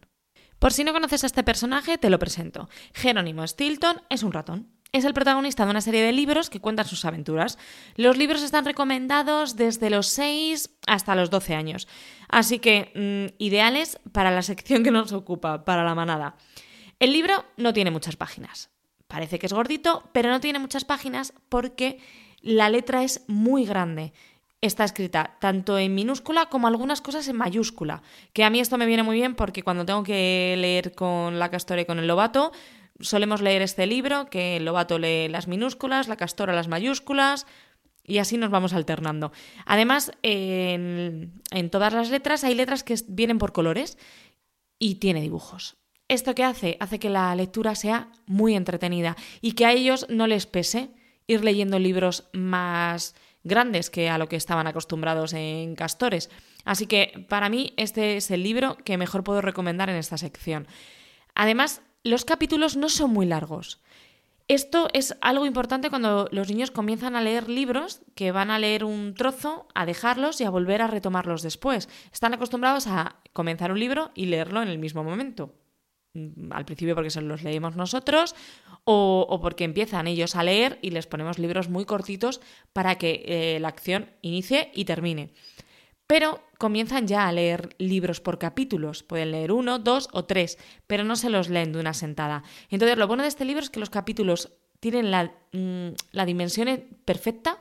Por 0.58 0.72
si 0.72 0.84
no 0.84 0.92
conoces 0.92 1.22
a 1.22 1.26
este 1.26 1.42
personaje, 1.42 1.98
te 1.98 2.10
lo 2.10 2.18
presento. 2.18 2.68
Jerónimo 2.94 3.46
Stilton 3.46 4.02
es 4.08 4.22
un 4.22 4.32
ratón. 4.32 4.72
es 4.92 5.04
el 5.04 5.12
protagonista 5.12 5.64
de 5.64 5.70
una 5.72 5.82
serie 5.82 6.02
de 6.02 6.12
libros 6.12 6.48
que 6.48 6.60
cuentan 6.60 6.86
sus 6.86 7.04
aventuras. 7.04 7.58
Los 7.96 8.16
libros 8.16 8.42
están 8.42 8.64
recomendados 8.64 9.56
desde 9.56 9.90
los 9.90 10.06
6 10.06 10.70
hasta 10.86 11.14
los 11.14 11.28
12 11.28 11.54
años, 11.54 11.86
así 12.28 12.60
que 12.60 12.92
mm, 12.94 13.34
ideales 13.42 14.00
para 14.12 14.30
la 14.30 14.40
sección 14.42 14.82
que 14.84 14.90
nos 14.90 15.12
ocupa, 15.12 15.64
para 15.66 15.84
la 15.84 15.94
manada. 15.94 16.36
El 16.98 17.12
libro 17.12 17.44
no 17.58 17.74
tiene 17.74 17.90
muchas 17.90 18.16
páginas. 18.16 18.70
Parece 19.06 19.38
que 19.38 19.46
es 19.46 19.52
gordito, 19.52 20.08
pero 20.12 20.30
no 20.30 20.40
tiene 20.40 20.58
muchas 20.58 20.84
páginas 20.84 21.34
porque 21.50 21.98
la 22.40 22.70
letra 22.70 23.02
es 23.02 23.24
muy 23.28 23.66
grande. 23.66 24.14
Está 24.66 24.82
escrita 24.82 25.36
tanto 25.38 25.78
en 25.78 25.94
minúscula 25.94 26.46
como 26.46 26.66
algunas 26.66 27.00
cosas 27.00 27.28
en 27.28 27.36
mayúscula. 27.36 28.02
Que 28.32 28.42
a 28.42 28.50
mí 28.50 28.58
esto 28.58 28.78
me 28.78 28.86
viene 28.86 29.04
muy 29.04 29.16
bien 29.16 29.36
porque 29.36 29.62
cuando 29.62 29.86
tengo 29.86 30.02
que 30.02 30.56
leer 30.58 30.92
con 30.92 31.38
la 31.38 31.50
castora 31.50 31.82
y 31.82 31.84
con 31.84 32.00
el 32.00 32.08
lobato, 32.08 32.50
solemos 32.98 33.42
leer 33.42 33.62
este 33.62 33.86
libro, 33.86 34.28
que 34.28 34.56
el 34.56 34.64
lobato 34.64 34.98
lee 34.98 35.28
las 35.28 35.46
minúsculas, 35.46 36.08
la 36.08 36.16
castora 36.16 36.52
las 36.52 36.66
mayúsculas, 36.66 37.46
y 38.02 38.18
así 38.18 38.38
nos 38.38 38.50
vamos 38.50 38.72
alternando. 38.72 39.30
Además, 39.66 40.10
en, 40.22 41.40
todas 41.70 41.92
las 41.92 42.10
letras 42.10 42.42
hay 42.42 42.56
letras 42.56 42.82
que 42.82 42.96
vienen 43.06 43.38
por 43.38 43.52
colores 43.52 43.98
y 44.80 44.96
tiene 44.96 45.20
dibujos. 45.20 45.76
¿Esto 46.08 46.34
qué 46.34 46.42
hace? 46.42 46.76
Hace 46.80 46.98
que 46.98 47.10
la 47.10 47.34
lectura 47.36 47.76
sea 47.76 48.08
muy 48.26 48.56
entretenida 48.56 49.16
y 49.40 49.52
que 49.52 49.64
a 49.66 49.72
ellos 49.72 50.06
no 50.08 50.26
les 50.26 50.46
pese 50.46 50.90
ir 51.28 51.44
leyendo 51.44 51.78
libros 51.78 52.28
más 52.32 53.14
grandes 53.46 53.90
que 53.90 54.10
a 54.10 54.18
lo 54.18 54.28
que 54.28 54.36
estaban 54.36 54.66
acostumbrados 54.66 55.32
en 55.32 55.74
Castores. 55.74 56.30
Así 56.64 56.86
que 56.86 57.26
para 57.28 57.48
mí 57.48 57.72
este 57.76 58.16
es 58.16 58.30
el 58.30 58.42
libro 58.42 58.76
que 58.84 58.98
mejor 58.98 59.24
puedo 59.24 59.40
recomendar 59.40 59.88
en 59.88 59.96
esta 59.96 60.18
sección. 60.18 60.66
Además, 61.34 61.82
los 62.02 62.24
capítulos 62.24 62.76
no 62.76 62.88
son 62.88 63.12
muy 63.12 63.26
largos. 63.26 63.80
Esto 64.48 64.88
es 64.92 65.16
algo 65.20 65.44
importante 65.44 65.90
cuando 65.90 66.28
los 66.30 66.48
niños 66.48 66.70
comienzan 66.70 67.16
a 67.16 67.20
leer 67.20 67.48
libros, 67.48 68.02
que 68.14 68.30
van 68.30 68.50
a 68.50 68.60
leer 68.60 68.84
un 68.84 69.14
trozo, 69.14 69.66
a 69.74 69.86
dejarlos 69.86 70.40
y 70.40 70.44
a 70.44 70.50
volver 70.50 70.82
a 70.82 70.86
retomarlos 70.86 71.42
después. 71.42 71.88
Están 72.12 72.32
acostumbrados 72.32 72.86
a 72.86 73.16
comenzar 73.32 73.72
un 73.72 73.80
libro 73.80 74.12
y 74.14 74.26
leerlo 74.26 74.62
en 74.62 74.68
el 74.68 74.78
mismo 74.78 75.02
momento. 75.02 75.52
Mm, 76.16 76.52
al 76.52 76.64
principio 76.64 76.94
porque 76.94 77.10
se 77.10 77.20
los 77.20 77.42
leemos 77.42 77.76
nosotros 77.76 78.34
o, 78.84 79.38
porque 79.42 79.64
empiezan 79.64 80.06
ellos 80.06 80.34
a 80.36 80.42
leer 80.42 80.78
y 80.80 80.90
les 80.90 81.06
ponemos 81.06 81.38
libros 81.38 81.68
muy 81.68 81.84
cortitos 81.84 82.40
para 82.72 82.96
que 82.96 83.22
eh, 83.26 83.60
la 83.60 83.68
acción 83.68 84.10
inicie 84.22 84.70
y 84.74 84.84
termine 84.84 85.32
pero 86.06 86.40
comienzan 86.58 87.08
ya 87.08 87.26
a 87.26 87.32
leer 87.32 87.74
libros 87.78 88.20
por 88.20 88.38
capítulos. 88.38 89.02
Pueden 89.02 89.32
leer 89.32 89.50
uno, 89.50 89.80
dos 89.80 90.08
o 90.12 90.24
tres, 90.24 90.56
pero 90.86 91.02
no 91.02 91.16
se 91.16 91.30
los 91.30 91.48
leen 91.48 91.72
de 91.72 91.80
una 91.80 91.94
sentada. 91.94 92.44
Entonces, 92.70 92.96
lo 92.96 93.08
bueno 93.08 93.24
de 93.24 93.28
este 93.28 93.44
libro 93.44 93.60
es 93.60 93.70
que 93.70 93.80
los 93.80 93.90
capítulos 93.90 94.52
tienen 94.78 95.10
la, 95.10 95.32
mm, 95.52 96.24
dimensión 96.24 96.68
perfecta 97.04 97.60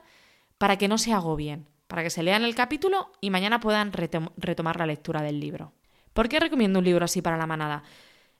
para 0.59 0.77
que 0.77 0.87
no 0.87 0.99
se 0.99 1.11
agobien, 1.11 1.65
para 1.87 2.03
que 2.03 2.11
se 2.11 2.21
lean 2.21 2.43
el 2.43 2.53
capítulo 2.53 3.11
y 3.19 3.31
mañana 3.31 3.59
puedan 3.59 3.91
retomar 3.91 4.77
la 4.77 4.85
lectura 4.85 5.23
del 5.23 5.39
libro. 5.39 5.73
¿Por 6.13 6.29
qué 6.29 6.39
recomiendo 6.39 6.79
un 6.79 6.85
libro 6.85 7.03
así 7.03 7.21
para 7.21 7.37
la 7.37 7.47
manada? 7.47 7.83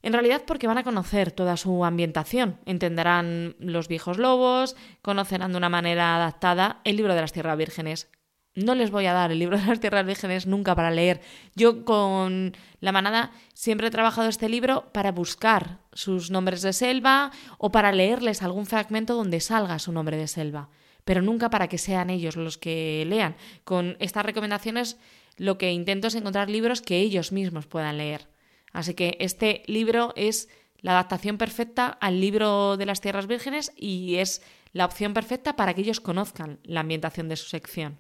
En 0.06 0.14
realidad 0.14 0.44
porque 0.46 0.68
van 0.68 0.78
a 0.78 0.84
conocer 0.84 1.32
toda 1.32 1.58
su 1.58 1.84
ambientación, 1.84 2.60
entenderán 2.68 3.56
los 3.58 3.88
viejos 3.88 4.20
lobos, 4.20 4.76
conocerán 5.02 5.52
de 5.52 5.58
una 5.58 5.68
manera 5.68 6.16
adaptada 6.16 6.80
el 6.84 6.98
libro 6.98 7.16
de 7.16 7.22
las 7.22 7.34
tierras 7.34 7.58
vírgenes, 7.58 8.08
no 8.54 8.76
les 8.76 8.92
voy 8.92 9.08
a 9.08 9.14
dar 9.14 9.32
el 9.32 9.40
libro 9.40 9.58
de 9.58 9.66
las 9.66 9.80
tierras 9.80 10.06
vírgenes 10.06 10.46
nunca 10.46 10.76
para 10.76 10.92
leer. 10.92 11.22
Yo 11.56 11.86
con 11.86 12.56
la 12.82 12.92
manada 12.92 13.32
siempre 13.56 13.88
he 13.88 13.90
trabajado 13.90 14.30
este 14.30 14.48
libro 14.48 14.92
para 14.94 15.12
buscar 15.12 15.80
sus 15.92 16.30
nombres 16.30 16.62
de 16.62 16.74
selva 16.74 17.32
o 17.58 17.72
para 17.72 17.92
leerles 17.92 18.44
algún 18.44 18.68
fragmento 18.68 19.16
donde 19.16 19.40
salga 19.40 19.80
su 19.80 19.92
nombre 19.92 20.18
de 20.18 20.28
selva, 20.28 20.70
pero 21.04 21.24
nunca 21.24 21.50
para 21.50 21.68
que 21.68 21.80
sean 21.80 22.12
ellos 22.12 22.36
los 22.36 22.60
que 22.60 23.06
lean. 23.08 23.36
Con 23.64 23.98
estas 24.00 24.24
recomendaciones 24.24 24.98
lo 25.36 25.58
que 25.58 25.72
intento 25.72 26.10
es 26.10 26.16
encontrar 26.16 26.48
libros 26.48 26.84
que 26.84 27.00
ellos 27.00 27.32
mismos 27.32 27.66
puedan 27.66 27.98
leer. 27.98 28.35
Así 28.76 28.94
que 28.94 29.16
este 29.22 29.64
libro 29.68 30.12
es 30.18 30.50
la 30.82 30.92
adaptación 30.92 31.38
perfecta 31.38 31.88
al 31.88 32.20
libro 32.20 32.76
de 32.76 32.86
las 32.86 33.00
tierras 33.00 33.26
vírgenes 33.26 33.72
y 33.78 34.16
es 34.16 34.42
la 34.74 34.84
opción 34.84 35.14
perfecta 35.14 35.56
para 35.56 35.74
que 35.74 35.80
ellos 35.80 36.02
conozcan 36.02 36.60
la 36.64 36.82
ambientación 36.82 37.30
de 37.30 37.38
su 37.38 37.48
sección. 37.48 37.98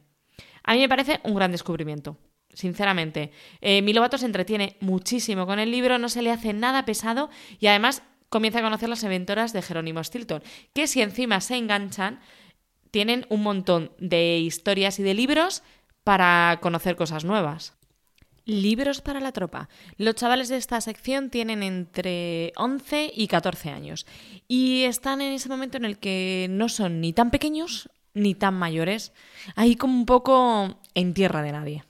A 0.63 0.74
mí 0.74 0.79
me 0.79 0.89
parece 0.89 1.22
un 1.24 1.34
gran 1.34 1.53
descubrimiento. 1.53 2.17
Sinceramente, 2.53 3.32
eh, 3.62 3.82
mi 3.84 3.94
Lobato 3.94 4.17
se 4.17 4.25
entretiene 4.25 4.75
muchísimo 4.82 5.46
con 5.46 5.60
el 5.60 5.72
libro, 5.72 5.98
no 5.98 6.10
se 6.10 6.22
le 6.22 6.32
hace 6.32 6.51
nada 6.51 6.84
pesado 6.84 7.29
y 7.58 7.67
además 7.67 8.03
comienza 8.27 8.60
a 8.60 8.63
conocer 8.63 8.89
las 8.89 9.05
aventuras 9.05 9.53
de 9.53 9.62
Jerónimo 9.62 10.03
Stilton, 10.03 10.44
que 10.74 10.88
si 10.88 11.01
encima 11.01 11.39
se 11.39 11.55
enganchan, 11.55 12.20
tienen 12.91 13.25
un 13.29 13.44
montón 13.44 13.94
de 13.98 14.39
historias 14.39 15.00
y 15.00 15.03
de 15.03 15.13
libros 15.13 15.63
para 16.03 16.60
conocer 16.62 16.98
cosas 16.98 17.24
nuevas. 17.24 17.77
Libros 18.45 19.01
para 19.01 19.19
la 19.19 19.31
tropa. 19.31 19.69
Los 19.97 20.15
chavales 20.15 20.49
de 20.49 20.57
esta 20.57 20.79
sección 20.79 21.29
tienen 21.29 21.63
entre 21.63 22.53
11 22.55 23.11
y 23.15 23.27
14 23.27 23.71
años 23.71 24.05
y 24.47 24.83
están 24.83 25.21
en 25.21 25.33
ese 25.33 25.49
momento 25.49 25.77
en 25.77 25.85
el 25.85 25.97
que 25.97 26.47
no 26.49 26.69
son 26.69 27.01
ni 27.01 27.11
tan 27.11 27.31
pequeños 27.31 27.89
ni 28.13 28.33
tan 28.33 28.53
mayores, 28.53 29.13
ahí 29.55 29.75
como 29.75 29.93
un 29.93 30.05
poco 30.05 30.79
en 30.93 31.13
tierra 31.13 31.41
de 31.41 31.51
nadie. 31.51 31.83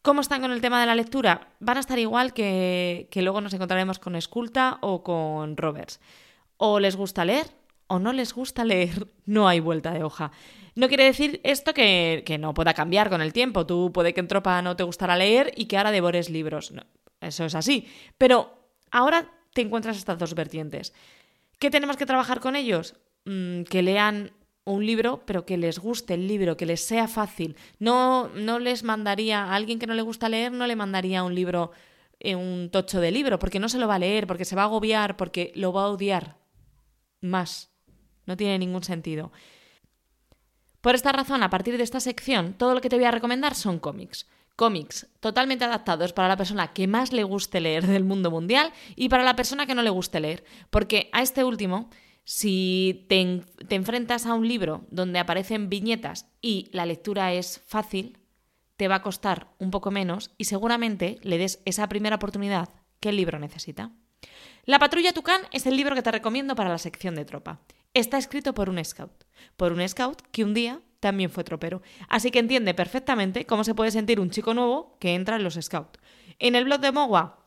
¿Cómo 0.00 0.20
están 0.20 0.40
con 0.40 0.52
el 0.52 0.60
tema 0.60 0.80
de 0.80 0.86
la 0.86 0.94
lectura? 0.94 1.48
Van 1.58 1.78
a 1.78 1.80
estar 1.80 1.98
igual 1.98 2.32
que, 2.32 3.08
luego 3.16 3.40
nos 3.40 3.52
encontraremos 3.52 3.98
con 3.98 4.14
Esculta 4.14 4.78
o 4.80 5.02
con 5.02 5.56
Roberts. 5.56 6.00
O 6.58 6.78
les 6.78 6.94
gusta 6.94 7.24
leer 7.24 7.46
o 7.88 7.98
no 7.98 8.12
les 8.12 8.34
gusta 8.34 8.64
leer, 8.64 9.08
no 9.24 9.48
hay 9.48 9.60
vuelta 9.60 9.92
de 9.92 10.02
hoja. 10.02 10.32
No 10.74 10.88
quiere 10.88 11.04
decir 11.04 11.40
esto 11.44 11.72
que, 11.72 12.22
que, 12.26 12.38
no 12.38 12.52
pueda 12.52 12.74
cambiar 12.74 13.08
con 13.08 13.22
el 13.22 13.32
tiempo. 13.32 13.66
Tú 13.66 13.92
puede 13.92 14.12
que 14.12 14.20
en 14.20 14.28
tropa 14.28 14.60
no 14.62 14.76
te 14.76 14.82
gustara 14.82 15.16
leer 15.16 15.52
y 15.56 15.66
que 15.66 15.78
ahora 15.78 15.90
devores 15.90 16.28
libros. 16.28 16.72
No, 16.72 16.82
eso 17.20 17.44
es 17.44 17.54
así. 17.54 17.88
Pero 18.18 18.70
ahora 18.90 19.32
te 19.54 19.62
encuentras 19.62 19.96
estas 19.96 20.18
dos 20.18 20.34
vertientes. 20.34 20.92
¿Qué 21.58 21.70
tenemos 21.70 21.96
que 21.96 22.06
trabajar 22.06 22.40
con 22.40 22.56
ellos? 22.56 22.94
Mm, 23.24 23.62
que 23.62 23.82
lean 23.82 24.32
un 24.64 24.84
libro, 24.84 25.22
pero 25.24 25.46
que 25.46 25.56
les 25.56 25.78
guste 25.78 26.14
el 26.14 26.26
libro, 26.28 26.56
que 26.56 26.66
les 26.66 26.84
sea 26.84 27.08
fácil. 27.08 27.56
No, 27.78 28.28
no 28.34 28.58
les 28.58 28.82
mandaría 28.82 29.44
a 29.44 29.54
alguien 29.54 29.78
que 29.78 29.86
no 29.86 29.94
le 29.94 30.02
gusta 30.02 30.28
leer, 30.28 30.52
no 30.52 30.66
le 30.66 30.76
mandaría 30.76 31.22
un 31.22 31.34
libro, 31.34 31.70
eh, 32.18 32.34
un 32.34 32.68
tocho 32.70 33.00
de 33.00 33.12
libro, 33.12 33.38
porque 33.38 33.60
no 33.60 33.68
se 33.68 33.78
lo 33.78 33.88
va 33.88 33.94
a 33.94 34.00
leer, 34.00 34.26
porque 34.26 34.44
se 34.44 34.56
va 34.56 34.62
a 34.62 34.64
agobiar, 34.66 35.16
porque 35.16 35.52
lo 35.54 35.72
va 35.72 35.84
a 35.84 35.88
odiar 35.88 36.36
más. 37.20 37.70
No 38.26 38.36
tiene 38.36 38.58
ningún 38.58 38.84
sentido. 38.84 39.32
Por 40.80 40.94
esta 40.94 41.12
razón, 41.12 41.42
a 41.42 41.50
partir 41.50 41.76
de 41.76 41.82
esta 41.82 42.00
sección, 42.00 42.54
todo 42.54 42.74
lo 42.74 42.80
que 42.80 42.88
te 42.88 42.96
voy 42.96 43.06
a 43.06 43.10
recomendar 43.10 43.54
son 43.54 43.78
cómics. 43.78 44.26
Cómics 44.54 45.08
totalmente 45.20 45.64
adaptados 45.64 46.12
para 46.12 46.28
la 46.28 46.36
persona 46.36 46.72
que 46.72 46.86
más 46.86 47.12
le 47.12 47.24
guste 47.24 47.60
leer 47.60 47.86
del 47.86 48.04
mundo 48.04 48.30
mundial 48.30 48.72
y 48.94 49.08
para 49.08 49.24
la 49.24 49.36
persona 49.36 49.66
que 49.66 49.74
no 49.74 49.82
le 49.82 49.90
guste 49.90 50.20
leer. 50.20 50.44
Porque 50.70 51.10
a 51.12 51.22
este 51.22 51.44
último 51.44 51.90
si 52.26 53.06
te, 53.08 53.20
enfrentas 53.70 54.26
a 54.26 54.34
un 54.34 54.48
libro 54.48 54.84
donde 54.90 55.20
aparecen 55.20 55.70
viñetas 55.70 56.26
y 56.42 56.68
la 56.72 56.84
lectura 56.84 57.32
es 57.32 57.62
fácil, 57.66 58.18
te 58.76 58.88
va 58.88 58.96
a 58.96 59.02
costar 59.02 59.54
un 59.58 59.70
poco 59.70 59.92
menos 59.92 60.32
y 60.36 60.46
seguramente 60.46 61.20
le 61.22 61.38
des 61.38 61.62
esa 61.64 61.88
primera 61.88 62.16
oportunidad 62.16 62.68
que 62.98 63.10
el 63.10 63.16
libro 63.16 63.38
necesita. 63.38 63.92
La 64.64 64.80
patrulla 64.80 65.12
Tucán 65.12 65.42
es 65.52 65.66
el 65.66 65.76
libro 65.76 65.94
que 65.94 66.02
te 66.02 66.10
recomiendo 66.10 66.56
para 66.56 66.68
la 66.68 66.78
sección 66.78 67.14
de 67.14 67.24
tropa. 67.24 67.60
Está 67.96 68.18
escrito 68.18 68.52
por 68.52 68.68
un 68.68 68.84
scout, 68.84 69.24
por 69.56 69.72
un 69.72 69.88
scout 69.88 70.20
que 70.30 70.44
un 70.44 70.52
día 70.52 70.80
también 71.00 71.30
fue 71.30 71.44
tropero, 71.44 71.80
así 72.10 72.30
que 72.30 72.40
entiende 72.40 72.74
perfectamente 72.74 73.46
cómo 73.46 73.64
se 73.64 73.74
puede 73.74 73.90
sentir 73.90 74.20
un 74.20 74.28
chico 74.28 74.52
nuevo 74.52 74.98
que 75.00 75.14
entra 75.14 75.36
en 75.36 75.44
los 75.44 75.54
scouts. 75.54 75.98
En 76.38 76.56
el 76.56 76.66
blog 76.66 76.80
de 76.82 76.92
Mogua 76.92 77.38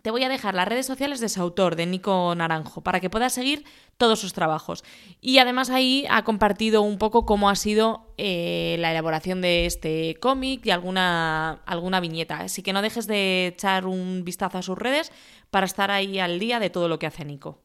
te 0.00 0.10
voy 0.10 0.24
a 0.24 0.30
dejar 0.30 0.54
las 0.54 0.66
redes 0.66 0.86
sociales 0.86 1.20
de 1.20 1.28
su 1.28 1.42
autor, 1.42 1.76
de 1.76 1.84
Nico 1.84 2.34
Naranjo, 2.34 2.80
para 2.80 3.00
que 3.00 3.10
puedas 3.10 3.34
seguir 3.34 3.66
todos 3.98 4.18
sus 4.18 4.32
trabajos. 4.32 4.84
Y 5.20 5.36
además 5.36 5.68
ahí 5.68 6.06
ha 6.08 6.24
compartido 6.24 6.80
un 6.80 6.96
poco 6.96 7.26
cómo 7.26 7.50
ha 7.50 7.54
sido 7.54 8.14
eh, 8.16 8.76
la 8.78 8.92
elaboración 8.92 9.42
de 9.42 9.66
este 9.66 10.16
cómic 10.18 10.64
y 10.64 10.70
alguna, 10.70 11.60
alguna 11.66 12.00
viñeta. 12.00 12.38
Así 12.38 12.62
que 12.62 12.72
no 12.72 12.80
dejes 12.80 13.06
de 13.06 13.48
echar 13.48 13.84
un 13.84 14.24
vistazo 14.24 14.56
a 14.56 14.62
sus 14.62 14.78
redes 14.78 15.12
para 15.50 15.66
estar 15.66 15.90
ahí 15.90 16.18
al 16.20 16.38
día 16.38 16.58
de 16.58 16.70
todo 16.70 16.88
lo 16.88 16.98
que 16.98 17.06
hace 17.06 17.26
Nico. 17.26 17.60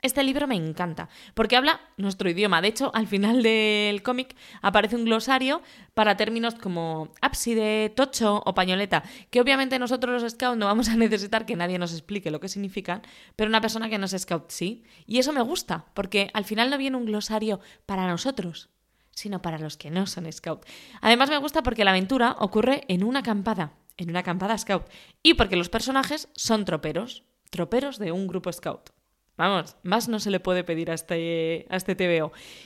Este 0.00 0.22
libro 0.22 0.46
me 0.46 0.54
encanta, 0.54 1.08
porque 1.34 1.56
habla 1.56 1.80
nuestro 1.96 2.30
idioma. 2.30 2.62
De 2.62 2.68
hecho, 2.68 2.92
al 2.94 3.08
final 3.08 3.42
del 3.42 4.00
cómic 4.04 4.36
aparece 4.62 4.94
un 4.94 5.04
glosario 5.04 5.60
para 5.94 6.16
términos 6.16 6.54
como 6.54 7.12
ábside, 7.20 7.90
tocho 7.90 8.40
o 8.46 8.54
pañoleta, 8.54 9.02
que 9.30 9.40
obviamente 9.40 9.76
nosotros 9.80 10.22
los 10.22 10.32
scouts 10.32 10.56
no 10.56 10.66
vamos 10.66 10.88
a 10.88 10.94
necesitar 10.94 11.46
que 11.46 11.56
nadie 11.56 11.80
nos 11.80 11.92
explique 11.92 12.30
lo 12.30 12.38
que 12.38 12.48
significan, 12.48 13.02
pero 13.34 13.48
una 13.48 13.60
persona 13.60 13.90
que 13.90 13.98
no 13.98 14.06
es 14.06 14.14
scout 14.16 14.50
sí. 14.50 14.84
Y 15.04 15.18
eso 15.18 15.32
me 15.32 15.42
gusta, 15.42 15.86
porque 15.94 16.30
al 16.32 16.44
final 16.44 16.70
no 16.70 16.78
viene 16.78 16.96
un 16.96 17.06
glosario 17.06 17.58
para 17.84 18.06
nosotros, 18.06 18.68
sino 19.10 19.42
para 19.42 19.58
los 19.58 19.76
que 19.76 19.90
no 19.90 20.06
son 20.06 20.30
scout. 20.32 20.64
Además 21.00 21.28
me 21.28 21.38
gusta 21.38 21.64
porque 21.64 21.84
la 21.84 21.90
aventura 21.90 22.36
ocurre 22.38 22.84
en 22.86 23.02
una 23.02 23.18
acampada, 23.18 23.72
en 23.96 24.10
una 24.10 24.20
acampada 24.20 24.58
scout, 24.58 24.88
y 25.24 25.34
porque 25.34 25.56
los 25.56 25.70
personajes 25.70 26.28
son 26.36 26.64
troperos, 26.64 27.24
troperos 27.50 27.98
de 27.98 28.12
un 28.12 28.28
grupo 28.28 28.52
scout. 28.52 28.90
Vamos, 29.38 29.76
más 29.84 30.08
no 30.08 30.18
se 30.18 30.32
le 30.32 30.40
puede 30.40 30.64
pedir 30.64 30.90
a 30.90 30.94
este, 30.94 31.66
a 31.70 31.76
este. 31.76 31.96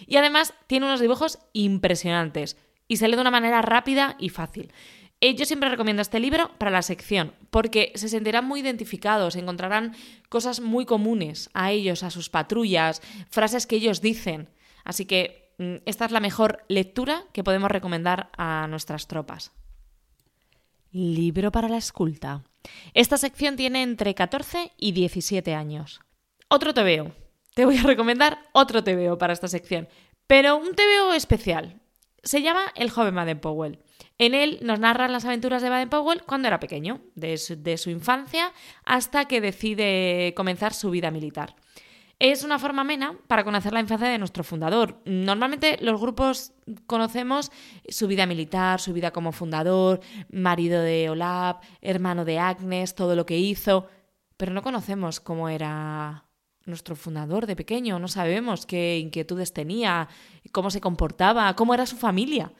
Y 0.06 0.16
además 0.16 0.54
tiene 0.66 0.86
unos 0.86 1.00
dibujos 1.00 1.38
impresionantes 1.52 2.56
y 2.88 2.96
se 2.96 3.08
de 3.08 3.20
una 3.20 3.30
manera 3.30 3.60
rápida 3.60 4.16
y 4.18 4.30
fácil. 4.30 4.72
Eh, 5.20 5.34
yo 5.34 5.44
siempre 5.44 5.68
recomiendo 5.68 6.00
este 6.00 6.18
libro 6.18 6.50
para 6.58 6.70
la 6.70 6.80
sección, 6.80 7.34
porque 7.50 7.92
se 7.94 8.08
sentirán 8.08 8.46
muy 8.46 8.60
identificados, 8.60 9.36
encontrarán 9.36 9.94
cosas 10.30 10.60
muy 10.60 10.86
comunes 10.86 11.50
a 11.52 11.70
ellos, 11.70 12.02
a 12.02 12.10
sus 12.10 12.30
patrullas, 12.30 13.02
frases 13.30 13.66
que 13.66 13.76
ellos 13.76 14.00
dicen. 14.00 14.48
Así 14.82 15.04
que 15.04 15.52
mm, 15.58 15.76
esta 15.84 16.06
es 16.06 16.10
la 16.10 16.20
mejor 16.20 16.64
lectura 16.68 17.24
que 17.34 17.44
podemos 17.44 17.70
recomendar 17.70 18.30
a 18.36 18.66
nuestras 18.68 19.08
tropas. 19.08 19.52
Libro 20.90 21.52
para 21.52 21.68
la 21.68 21.76
esculta. 21.76 22.44
Esta 22.94 23.18
sección 23.18 23.56
tiene 23.56 23.82
entre 23.82 24.14
14 24.14 24.72
y 24.78 24.92
17 24.92 25.54
años. 25.54 26.00
Otro 26.54 26.74
TVO. 26.74 27.12
Te 27.54 27.64
voy 27.64 27.78
a 27.78 27.82
recomendar 27.82 28.42
otro 28.52 28.84
TVO 28.84 29.16
para 29.16 29.32
esta 29.32 29.48
sección, 29.48 29.88
pero 30.26 30.58
un 30.58 30.74
TVO 30.74 31.14
especial. 31.14 31.80
Se 32.22 32.42
llama 32.42 32.66
El 32.76 32.90
joven 32.90 33.14
Baden 33.14 33.40
Powell. 33.40 33.78
En 34.18 34.34
él 34.34 34.58
nos 34.60 34.78
narran 34.78 35.12
las 35.12 35.24
aventuras 35.24 35.62
de 35.62 35.70
Baden 35.70 35.88
Powell 35.88 36.24
cuando 36.24 36.48
era 36.48 36.60
pequeño, 36.60 37.00
de 37.14 37.38
su, 37.38 37.88
infancia 37.88 38.52
hasta 38.84 39.24
que 39.24 39.40
decide 39.40 40.34
comenzar 40.36 40.74
su 40.74 40.90
vida 40.90 41.10
militar. 41.10 41.56
Es 42.18 42.44
una 42.44 42.58
forma 42.58 42.82
amena 42.82 43.16
para 43.28 43.44
conocer 43.44 43.72
la 43.72 43.80
infancia 43.80 44.10
de 44.10 44.18
nuestro 44.18 44.44
fundador. 44.44 45.00
Normalmente 45.06 45.78
los 45.80 45.98
grupos 45.98 46.52
conocemos 46.86 47.50
su 47.88 48.08
vida 48.08 48.26
militar, 48.26 48.78
su 48.78 48.92
vida 48.92 49.10
como 49.10 49.32
fundador, 49.32 50.00
marido 50.30 50.82
de 50.82 51.08
Olaf, 51.08 51.64
hermano 51.80 52.26
de 52.26 52.38
Agnes, 52.38 52.94
todo 52.94 53.16
lo 53.16 53.24
que 53.24 53.38
hizo, 53.38 53.88
pero 54.36 54.52
no 54.52 54.60
conocemos 54.60 55.18
cómo 55.18 55.48
era 55.48 56.26
nuestro 56.66 56.96
fundador 56.96 57.46
de 57.46 57.56
pequeño, 57.56 57.98
no 57.98 58.08
sabemos 58.08 58.66
qué 58.66 58.98
inquietudes 58.98 59.52
tenía, 59.52 60.08
cómo 60.52 60.70
se 60.70 60.80
comportaba, 60.80 61.54
cómo 61.54 61.74
era 61.74 61.86
su 61.86 61.96
familia. 61.96 62.52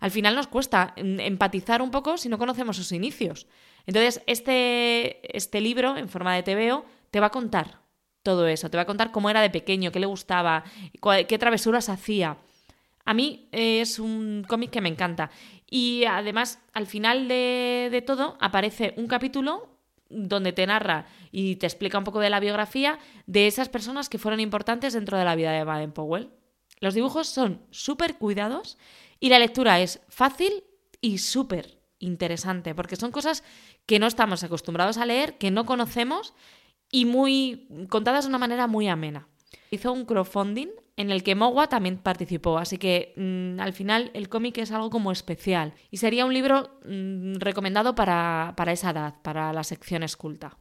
Al 0.00 0.10
final 0.10 0.34
nos 0.34 0.46
cuesta 0.46 0.94
empatizar 0.96 1.82
un 1.82 1.90
poco 1.90 2.18
si 2.18 2.28
no 2.28 2.38
conocemos 2.38 2.76
sus 2.76 2.92
inicios. 2.92 3.46
Entonces, 3.86 4.22
este, 4.26 5.36
este 5.36 5.60
libro, 5.60 5.96
en 5.96 6.08
forma 6.08 6.34
de 6.34 6.42
TVO, 6.42 6.84
te 7.10 7.20
va 7.20 7.26
a 7.26 7.30
contar 7.30 7.80
todo 8.22 8.46
eso, 8.46 8.70
te 8.70 8.76
va 8.76 8.82
a 8.82 8.86
contar 8.86 9.10
cómo 9.10 9.30
era 9.30 9.40
de 9.40 9.50
pequeño, 9.50 9.90
qué 9.90 10.00
le 10.00 10.06
gustaba, 10.06 10.64
qué 11.00 11.38
travesuras 11.38 11.88
hacía. 11.88 12.36
A 13.04 13.14
mí 13.14 13.48
es 13.52 13.98
un 13.98 14.44
cómic 14.46 14.70
que 14.70 14.82
me 14.82 14.90
encanta. 14.90 15.30
Y 15.70 16.04
además, 16.04 16.60
al 16.74 16.86
final 16.86 17.26
de, 17.26 17.88
de 17.90 18.02
todo, 18.02 18.36
aparece 18.40 18.92
un 18.98 19.06
capítulo 19.06 19.77
donde 20.08 20.52
te 20.52 20.66
narra 20.66 21.06
y 21.30 21.56
te 21.56 21.66
explica 21.66 21.98
un 21.98 22.04
poco 22.04 22.20
de 22.20 22.30
la 22.30 22.40
biografía 22.40 22.98
de 23.26 23.46
esas 23.46 23.68
personas 23.68 24.08
que 24.08 24.18
fueron 24.18 24.40
importantes 24.40 24.94
dentro 24.94 25.18
de 25.18 25.24
la 25.24 25.34
vida 25.34 25.52
de 25.52 25.64
Baden 25.64 25.92
Powell. 25.92 26.30
Los 26.80 26.94
dibujos 26.94 27.28
son 27.28 27.62
súper 27.70 28.16
cuidados 28.16 28.78
y 29.20 29.28
la 29.28 29.38
lectura 29.38 29.80
es 29.80 30.00
fácil 30.08 30.64
y 31.00 31.18
súper 31.18 31.78
interesante, 31.98 32.74
porque 32.74 32.96
son 32.96 33.10
cosas 33.10 33.42
que 33.86 33.98
no 33.98 34.06
estamos 34.06 34.44
acostumbrados 34.44 34.98
a 34.98 35.06
leer, 35.06 35.38
que 35.38 35.50
no 35.50 35.66
conocemos 35.66 36.34
y 36.90 37.04
muy 37.04 37.68
contadas 37.88 38.24
de 38.24 38.28
una 38.28 38.38
manera 38.38 38.66
muy 38.66 38.88
amena. 38.88 39.28
Hizo 39.70 39.92
un 39.92 40.04
crowdfunding 40.04 40.68
en 40.98 41.12
el 41.12 41.22
que 41.22 41.36
Mogwa 41.36 41.68
también 41.68 41.96
participó, 41.96 42.58
así 42.58 42.76
que 42.76 43.14
mm, 43.16 43.60
al 43.60 43.72
final 43.72 44.10
el 44.14 44.28
cómic 44.28 44.58
es 44.58 44.72
algo 44.72 44.90
como 44.90 45.12
especial 45.12 45.72
y 45.92 45.98
sería 45.98 46.26
un 46.26 46.34
libro 46.34 46.80
mm, 46.84 47.36
recomendado 47.36 47.94
para, 47.94 48.54
para 48.56 48.72
esa 48.72 48.90
edad, 48.90 49.14
para 49.22 49.52
la 49.52 49.62
sección 49.62 50.02
esculta. 50.02 50.58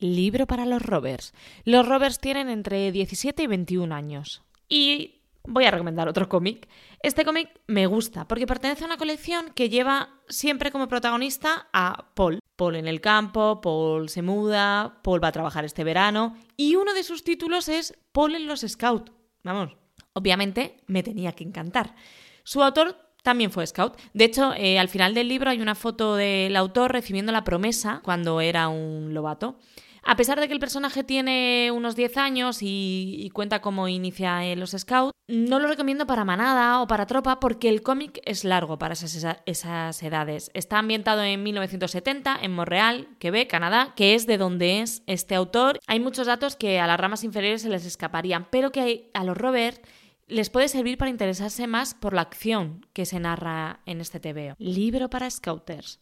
Libro 0.00 0.48
para 0.48 0.66
los 0.66 0.82
rovers. 0.82 1.32
Los 1.64 1.86
rovers 1.86 2.18
tienen 2.18 2.48
entre 2.48 2.90
17 2.90 3.44
y 3.44 3.46
21 3.46 3.94
años. 3.94 4.42
Y 4.68 5.20
voy 5.44 5.64
a 5.64 5.70
recomendar 5.70 6.08
otro 6.08 6.28
cómic. 6.28 6.68
Este 7.00 7.24
cómic 7.24 7.60
me 7.68 7.86
gusta 7.86 8.26
porque 8.26 8.48
pertenece 8.48 8.82
a 8.82 8.88
una 8.88 8.96
colección 8.96 9.52
que 9.54 9.68
lleva 9.68 10.10
siempre 10.28 10.72
como 10.72 10.88
protagonista 10.88 11.68
a 11.72 12.12
Paul. 12.16 12.40
Paul 12.56 12.74
en 12.74 12.88
el 12.88 13.00
campo, 13.00 13.60
Paul 13.60 14.08
se 14.08 14.22
muda, 14.22 15.00
Paul 15.04 15.22
va 15.22 15.28
a 15.28 15.32
trabajar 15.32 15.64
este 15.64 15.84
verano 15.84 16.36
y 16.56 16.74
uno 16.74 16.94
de 16.94 17.04
sus 17.04 17.22
títulos 17.22 17.68
es 17.68 17.96
Paul 18.10 18.34
en 18.34 18.48
los 18.48 18.62
Scouts. 18.62 19.21
Vamos, 19.44 19.76
obviamente 20.12 20.76
me 20.86 21.02
tenía 21.02 21.32
que 21.32 21.44
encantar. 21.44 21.94
Su 22.44 22.62
autor 22.62 22.96
también 23.22 23.50
fue 23.50 23.66
scout. 23.66 23.98
De 24.12 24.24
hecho, 24.24 24.52
eh, 24.54 24.78
al 24.78 24.88
final 24.88 25.14
del 25.14 25.28
libro 25.28 25.50
hay 25.50 25.60
una 25.60 25.74
foto 25.74 26.16
del 26.16 26.56
autor 26.56 26.92
recibiendo 26.92 27.32
la 27.32 27.44
promesa 27.44 28.00
cuando 28.04 28.40
era 28.40 28.68
un 28.68 29.14
lobato. 29.14 29.58
A 30.04 30.16
pesar 30.16 30.40
de 30.40 30.48
que 30.48 30.54
el 30.54 30.60
personaje 30.60 31.04
tiene 31.04 31.70
unos 31.72 31.94
10 31.94 32.16
años 32.16 32.58
y, 32.60 33.30
cuenta 33.32 33.60
cómo 33.60 33.88
inicia 33.88 34.44
en 34.44 34.60
los 34.60 34.72
Scouts, 34.72 35.12
no 35.28 35.58
lo 35.58 35.68
recomiendo 35.68 36.06
para 36.06 36.24
manada 36.24 36.82
o 36.82 36.86
para 36.86 37.06
tropa 37.06 37.40
porque 37.40 37.68
el 37.68 37.82
cómic 37.82 38.20
es 38.24 38.44
largo 38.44 38.78
para 38.78 38.94
esas, 38.94 39.38
esas, 39.46 40.02
edades. 40.02 40.50
Está 40.54 40.78
ambientado 40.78 41.22
en 41.22 41.42
1970 41.42 42.36
en 42.42 42.52
Montreal, 42.52 43.08
Quebec, 43.18 43.48
Canadá, 43.48 43.92
que 43.96 44.14
es 44.14 44.26
de 44.26 44.38
donde 44.38 44.80
es 44.80 45.02
este 45.06 45.34
autor. 45.34 45.78
Hay 45.86 46.00
muchos 46.00 46.26
datos 46.26 46.56
que 46.56 46.80
a 46.80 46.86
las 46.86 46.98
ramas 46.98 47.24
inferiores 47.24 47.62
se 47.62 47.68
les 47.68 47.86
escaparían, 47.86 48.48
pero 48.50 48.72
que 48.72 49.10
a 49.14 49.24
los 49.24 49.36
Robert 49.36 49.86
les 50.26 50.50
puede 50.50 50.68
servir 50.68 50.98
para 50.98 51.10
interesarse 51.10 51.66
más 51.66 51.94
por 51.94 52.12
la 52.14 52.22
acción 52.22 52.86
que 52.92 53.06
se 53.06 53.20
narra 53.20 53.80
en 53.86 54.00
este 54.00 54.18
TVO. 54.18 54.56
Libro 54.58 55.08
para 55.08 55.30
Scouters. 55.30 56.00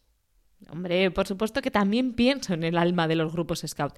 Hombre, 0.69 1.11
por 1.11 1.27
supuesto 1.27 1.61
que 1.61 1.71
también 1.71 2.13
pienso 2.13 2.53
en 2.53 2.63
el 2.63 2.77
alma 2.77 3.07
de 3.07 3.15
los 3.15 3.31
grupos 3.33 3.63
Scout. 3.65 3.93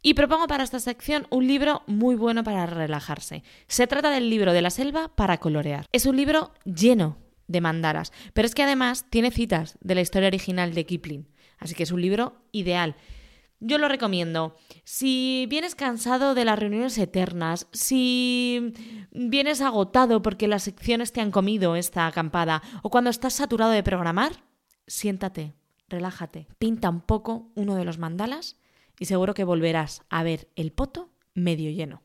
Y 0.00 0.14
propongo 0.14 0.46
para 0.46 0.64
esta 0.64 0.78
sección 0.78 1.26
un 1.30 1.46
libro 1.46 1.82
muy 1.86 2.14
bueno 2.14 2.44
para 2.44 2.66
relajarse. 2.66 3.42
Se 3.66 3.86
trata 3.86 4.10
del 4.10 4.30
libro 4.30 4.52
de 4.52 4.62
la 4.62 4.70
selva 4.70 5.08
para 5.14 5.38
colorear. 5.38 5.86
Es 5.92 6.06
un 6.06 6.16
libro 6.16 6.52
lleno 6.64 7.18
de 7.48 7.60
mandaras, 7.60 8.12
pero 8.32 8.46
es 8.46 8.54
que 8.54 8.62
además 8.62 9.06
tiene 9.10 9.30
citas 9.30 9.76
de 9.80 9.94
la 9.96 10.00
historia 10.00 10.28
original 10.28 10.72
de 10.74 10.86
Kipling. 10.86 11.28
Así 11.58 11.74
que 11.74 11.82
es 11.82 11.90
un 11.90 12.00
libro 12.00 12.44
ideal. 12.52 12.94
Yo 13.60 13.78
lo 13.78 13.88
recomiendo. 13.88 14.54
Si 14.84 15.46
vienes 15.48 15.74
cansado 15.74 16.36
de 16.36 16.44
las 16.44 16.58
reuniones 16.58 16.96
eternas, 16.96 17.66
si 17.72 18.72
vienes 19.10 19.60
agotado 19.60 20.22
porque 20.22 20.46
las 20.46 20.62
secciones 20.62 21.12
te 21.12 21.20
han 21.20 21.32
comido 21.32 21.74
esta 21.74 22.06
acampada, 22.06 22.62
o 22.82 22.90
cuando 22.90 23.10
estás 23.10 23.34
saturado 23.34 23.72
de 23.72 23.82
programar, 23.82 24.44
siéntate, 24.86 25.54
relájate, 25.88 26.46
pinta 26.58 26.90
un 26.90 27.00
poco 27.00 27.50
uno 27.54 27.74
de 27.74 27.84
los 27.84 27.98
mandalas 27.98 28.56
y 28.98 29.06
seguro 29.06 29.34
que 29.34 29.44
volverás 29.44 30.02
a 30.10 30.22
ver 30.22 30.48
el 30.56 30.72
poto 30.72 31.10
medio 31.34 31.70
lleno, 31.70 32.02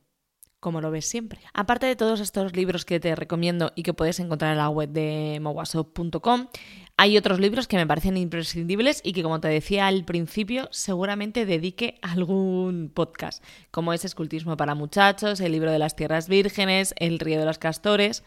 como 0.59 0.81
lo 0.81 0.91
ves 0.91 1.05
siempre. 1.05 1.39
Aparte 1.53 1.85
de 1.85 1.95
todos 1.95 2.19
estos 2.19 2.55
libros 2.55 2.85
que 2.85 2.99
te 2.99 3.15
recomiendo 3.15 3.71
y 3.75 3.83
que 3.83 3.93
puedes 3.93 4.19
encontrar 4.19 4.51
en 4.51 4.59
la 4.59 4.69
web 4.69 4.89
de 4.89 5.39
mowasop.com, 5.41 6.47
hay 6.95 7.17
otros 7.17 7.39
libros 7.39 7.67
que 7.67 7.77
me 7.77 7.87
parecen 7.87 8.17
imprescindibles 8.17 9.01
y 9.03 9.13
que, 9.13 9.23
como 9.23 9.41
te 9.41 9.47
decía 9.47 9.87
al 9.87 10.05
principio, 10.05 10.69
seguramente 10.71 11.45
dedique 11.45 11.97
algún 12.03 12.91
podcast, 12.93 13.43
como 13.71 13.93
es 13.93 14.05
Escultismo 14.05 14.57
para 14.57 14.75
Muchachos, 14.75 15.39
el 15.39 15.51
libro 15.51 15.71
de 15.71 15.79
las 15.79 15.95
Tierras 15.95 16.29
Vírgenes, 16.29 16.93
El 16.97 17.17
Río 17.19 17.39
de 17.39 17.45
los 17.45 17.57
Castores. 17.57 18.23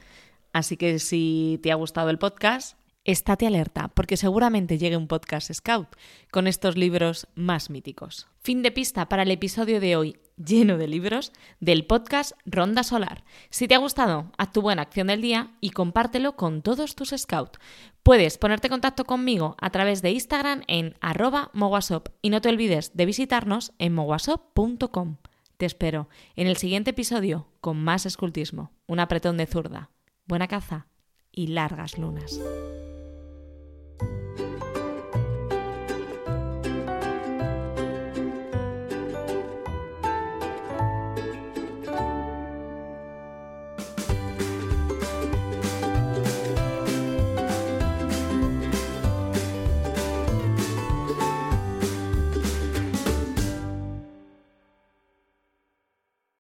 Así 0.53 0.77
que 0.77 0.99
si 0.99 1.61
te 1.62 1.71
ha 1.71 1.77
gustado 1.77 2.11
el 2.11 2.19
podcast, 2.19 2.77
estate 3.07 3.47
alerta, 3.47 3.88
porque 3.88 4.16
seguramente 4.16 4.79
llegue 4.79 4.97
un 4.97 5.07
podcast 5.07 5.53
Scout 5.53 5.88
con 6.31 6.47
estos 6.47 6.77
libros 6.77 7.29
más 7.37 7.71
míticos. 7.71 8.27
Fin 8.40 8.62
de 8.62 8.73
pista 8.73 9.09
para 9.09 9.23
el 9.23 9.31
episodio 9.31 9.81
de 9.81 9.97
hoy, 9.97 10.19
lleno 10.37 10.77
de 10.77 10.88
libros, 10.88 11.33
del 11.61 11.87
podcast 11.87 12.33
Ronda 12.45 12.83
Solar. 12.83 13.25
Si 13.49 13.69
te 13.69 13.77
ha 13.77 13.79
gustado, 13.79 14.33
haz 14.37 14.53
tu 14.53 14.61
buena 14.61 14.83
acción 14.83 15.07
del 15.07 15.23
día 15.23 15.53
y 15.61 15.71
compártelo 15.71 16.37
con 16.37 16.62
todos 16.62 16.97
tus 16.97 17.14
Scouts. 17.16 17.59
Puedes 18.03 18.38
ponerte 18.38 18.66
en 18.66 18.73
contacto 18.73 19.05
conmigo 19.05 19.57
a 19.61 19.71
través 19.71 20.03
de 20.03 20.11
Instagram 20.11 20.62
en 20.66 20.95
arroba 21.01 21.51
mowasop 21.55 22.09
y 22.23 22.31
no 22.31 22.40
te 22.40 22.49
olvides 22.49 22.92
de 22.95 23.07
visitarnos 23.07 23.73
en 23.79 23.95
mowasop.com. 23.95 25.16
Te 25.57 25.64
espero 25.64 26.09
en 26.35 26.49
el 26.49 26.57
siguiente 26.57 26.90
episodio 26.90 27.49
con 27.61 27.83
más 27.83 28.05
escultismo, 28.05 28.73
un 28.87 29.01
apretón 29.01 29.37
de 29.37 29.47
zurda, 29.47 29.90
buena 30.27 30.49
caza 30.49 30.88
y 31.33 31.49
largas 31.49 31.99
lunas. 31.99 32.40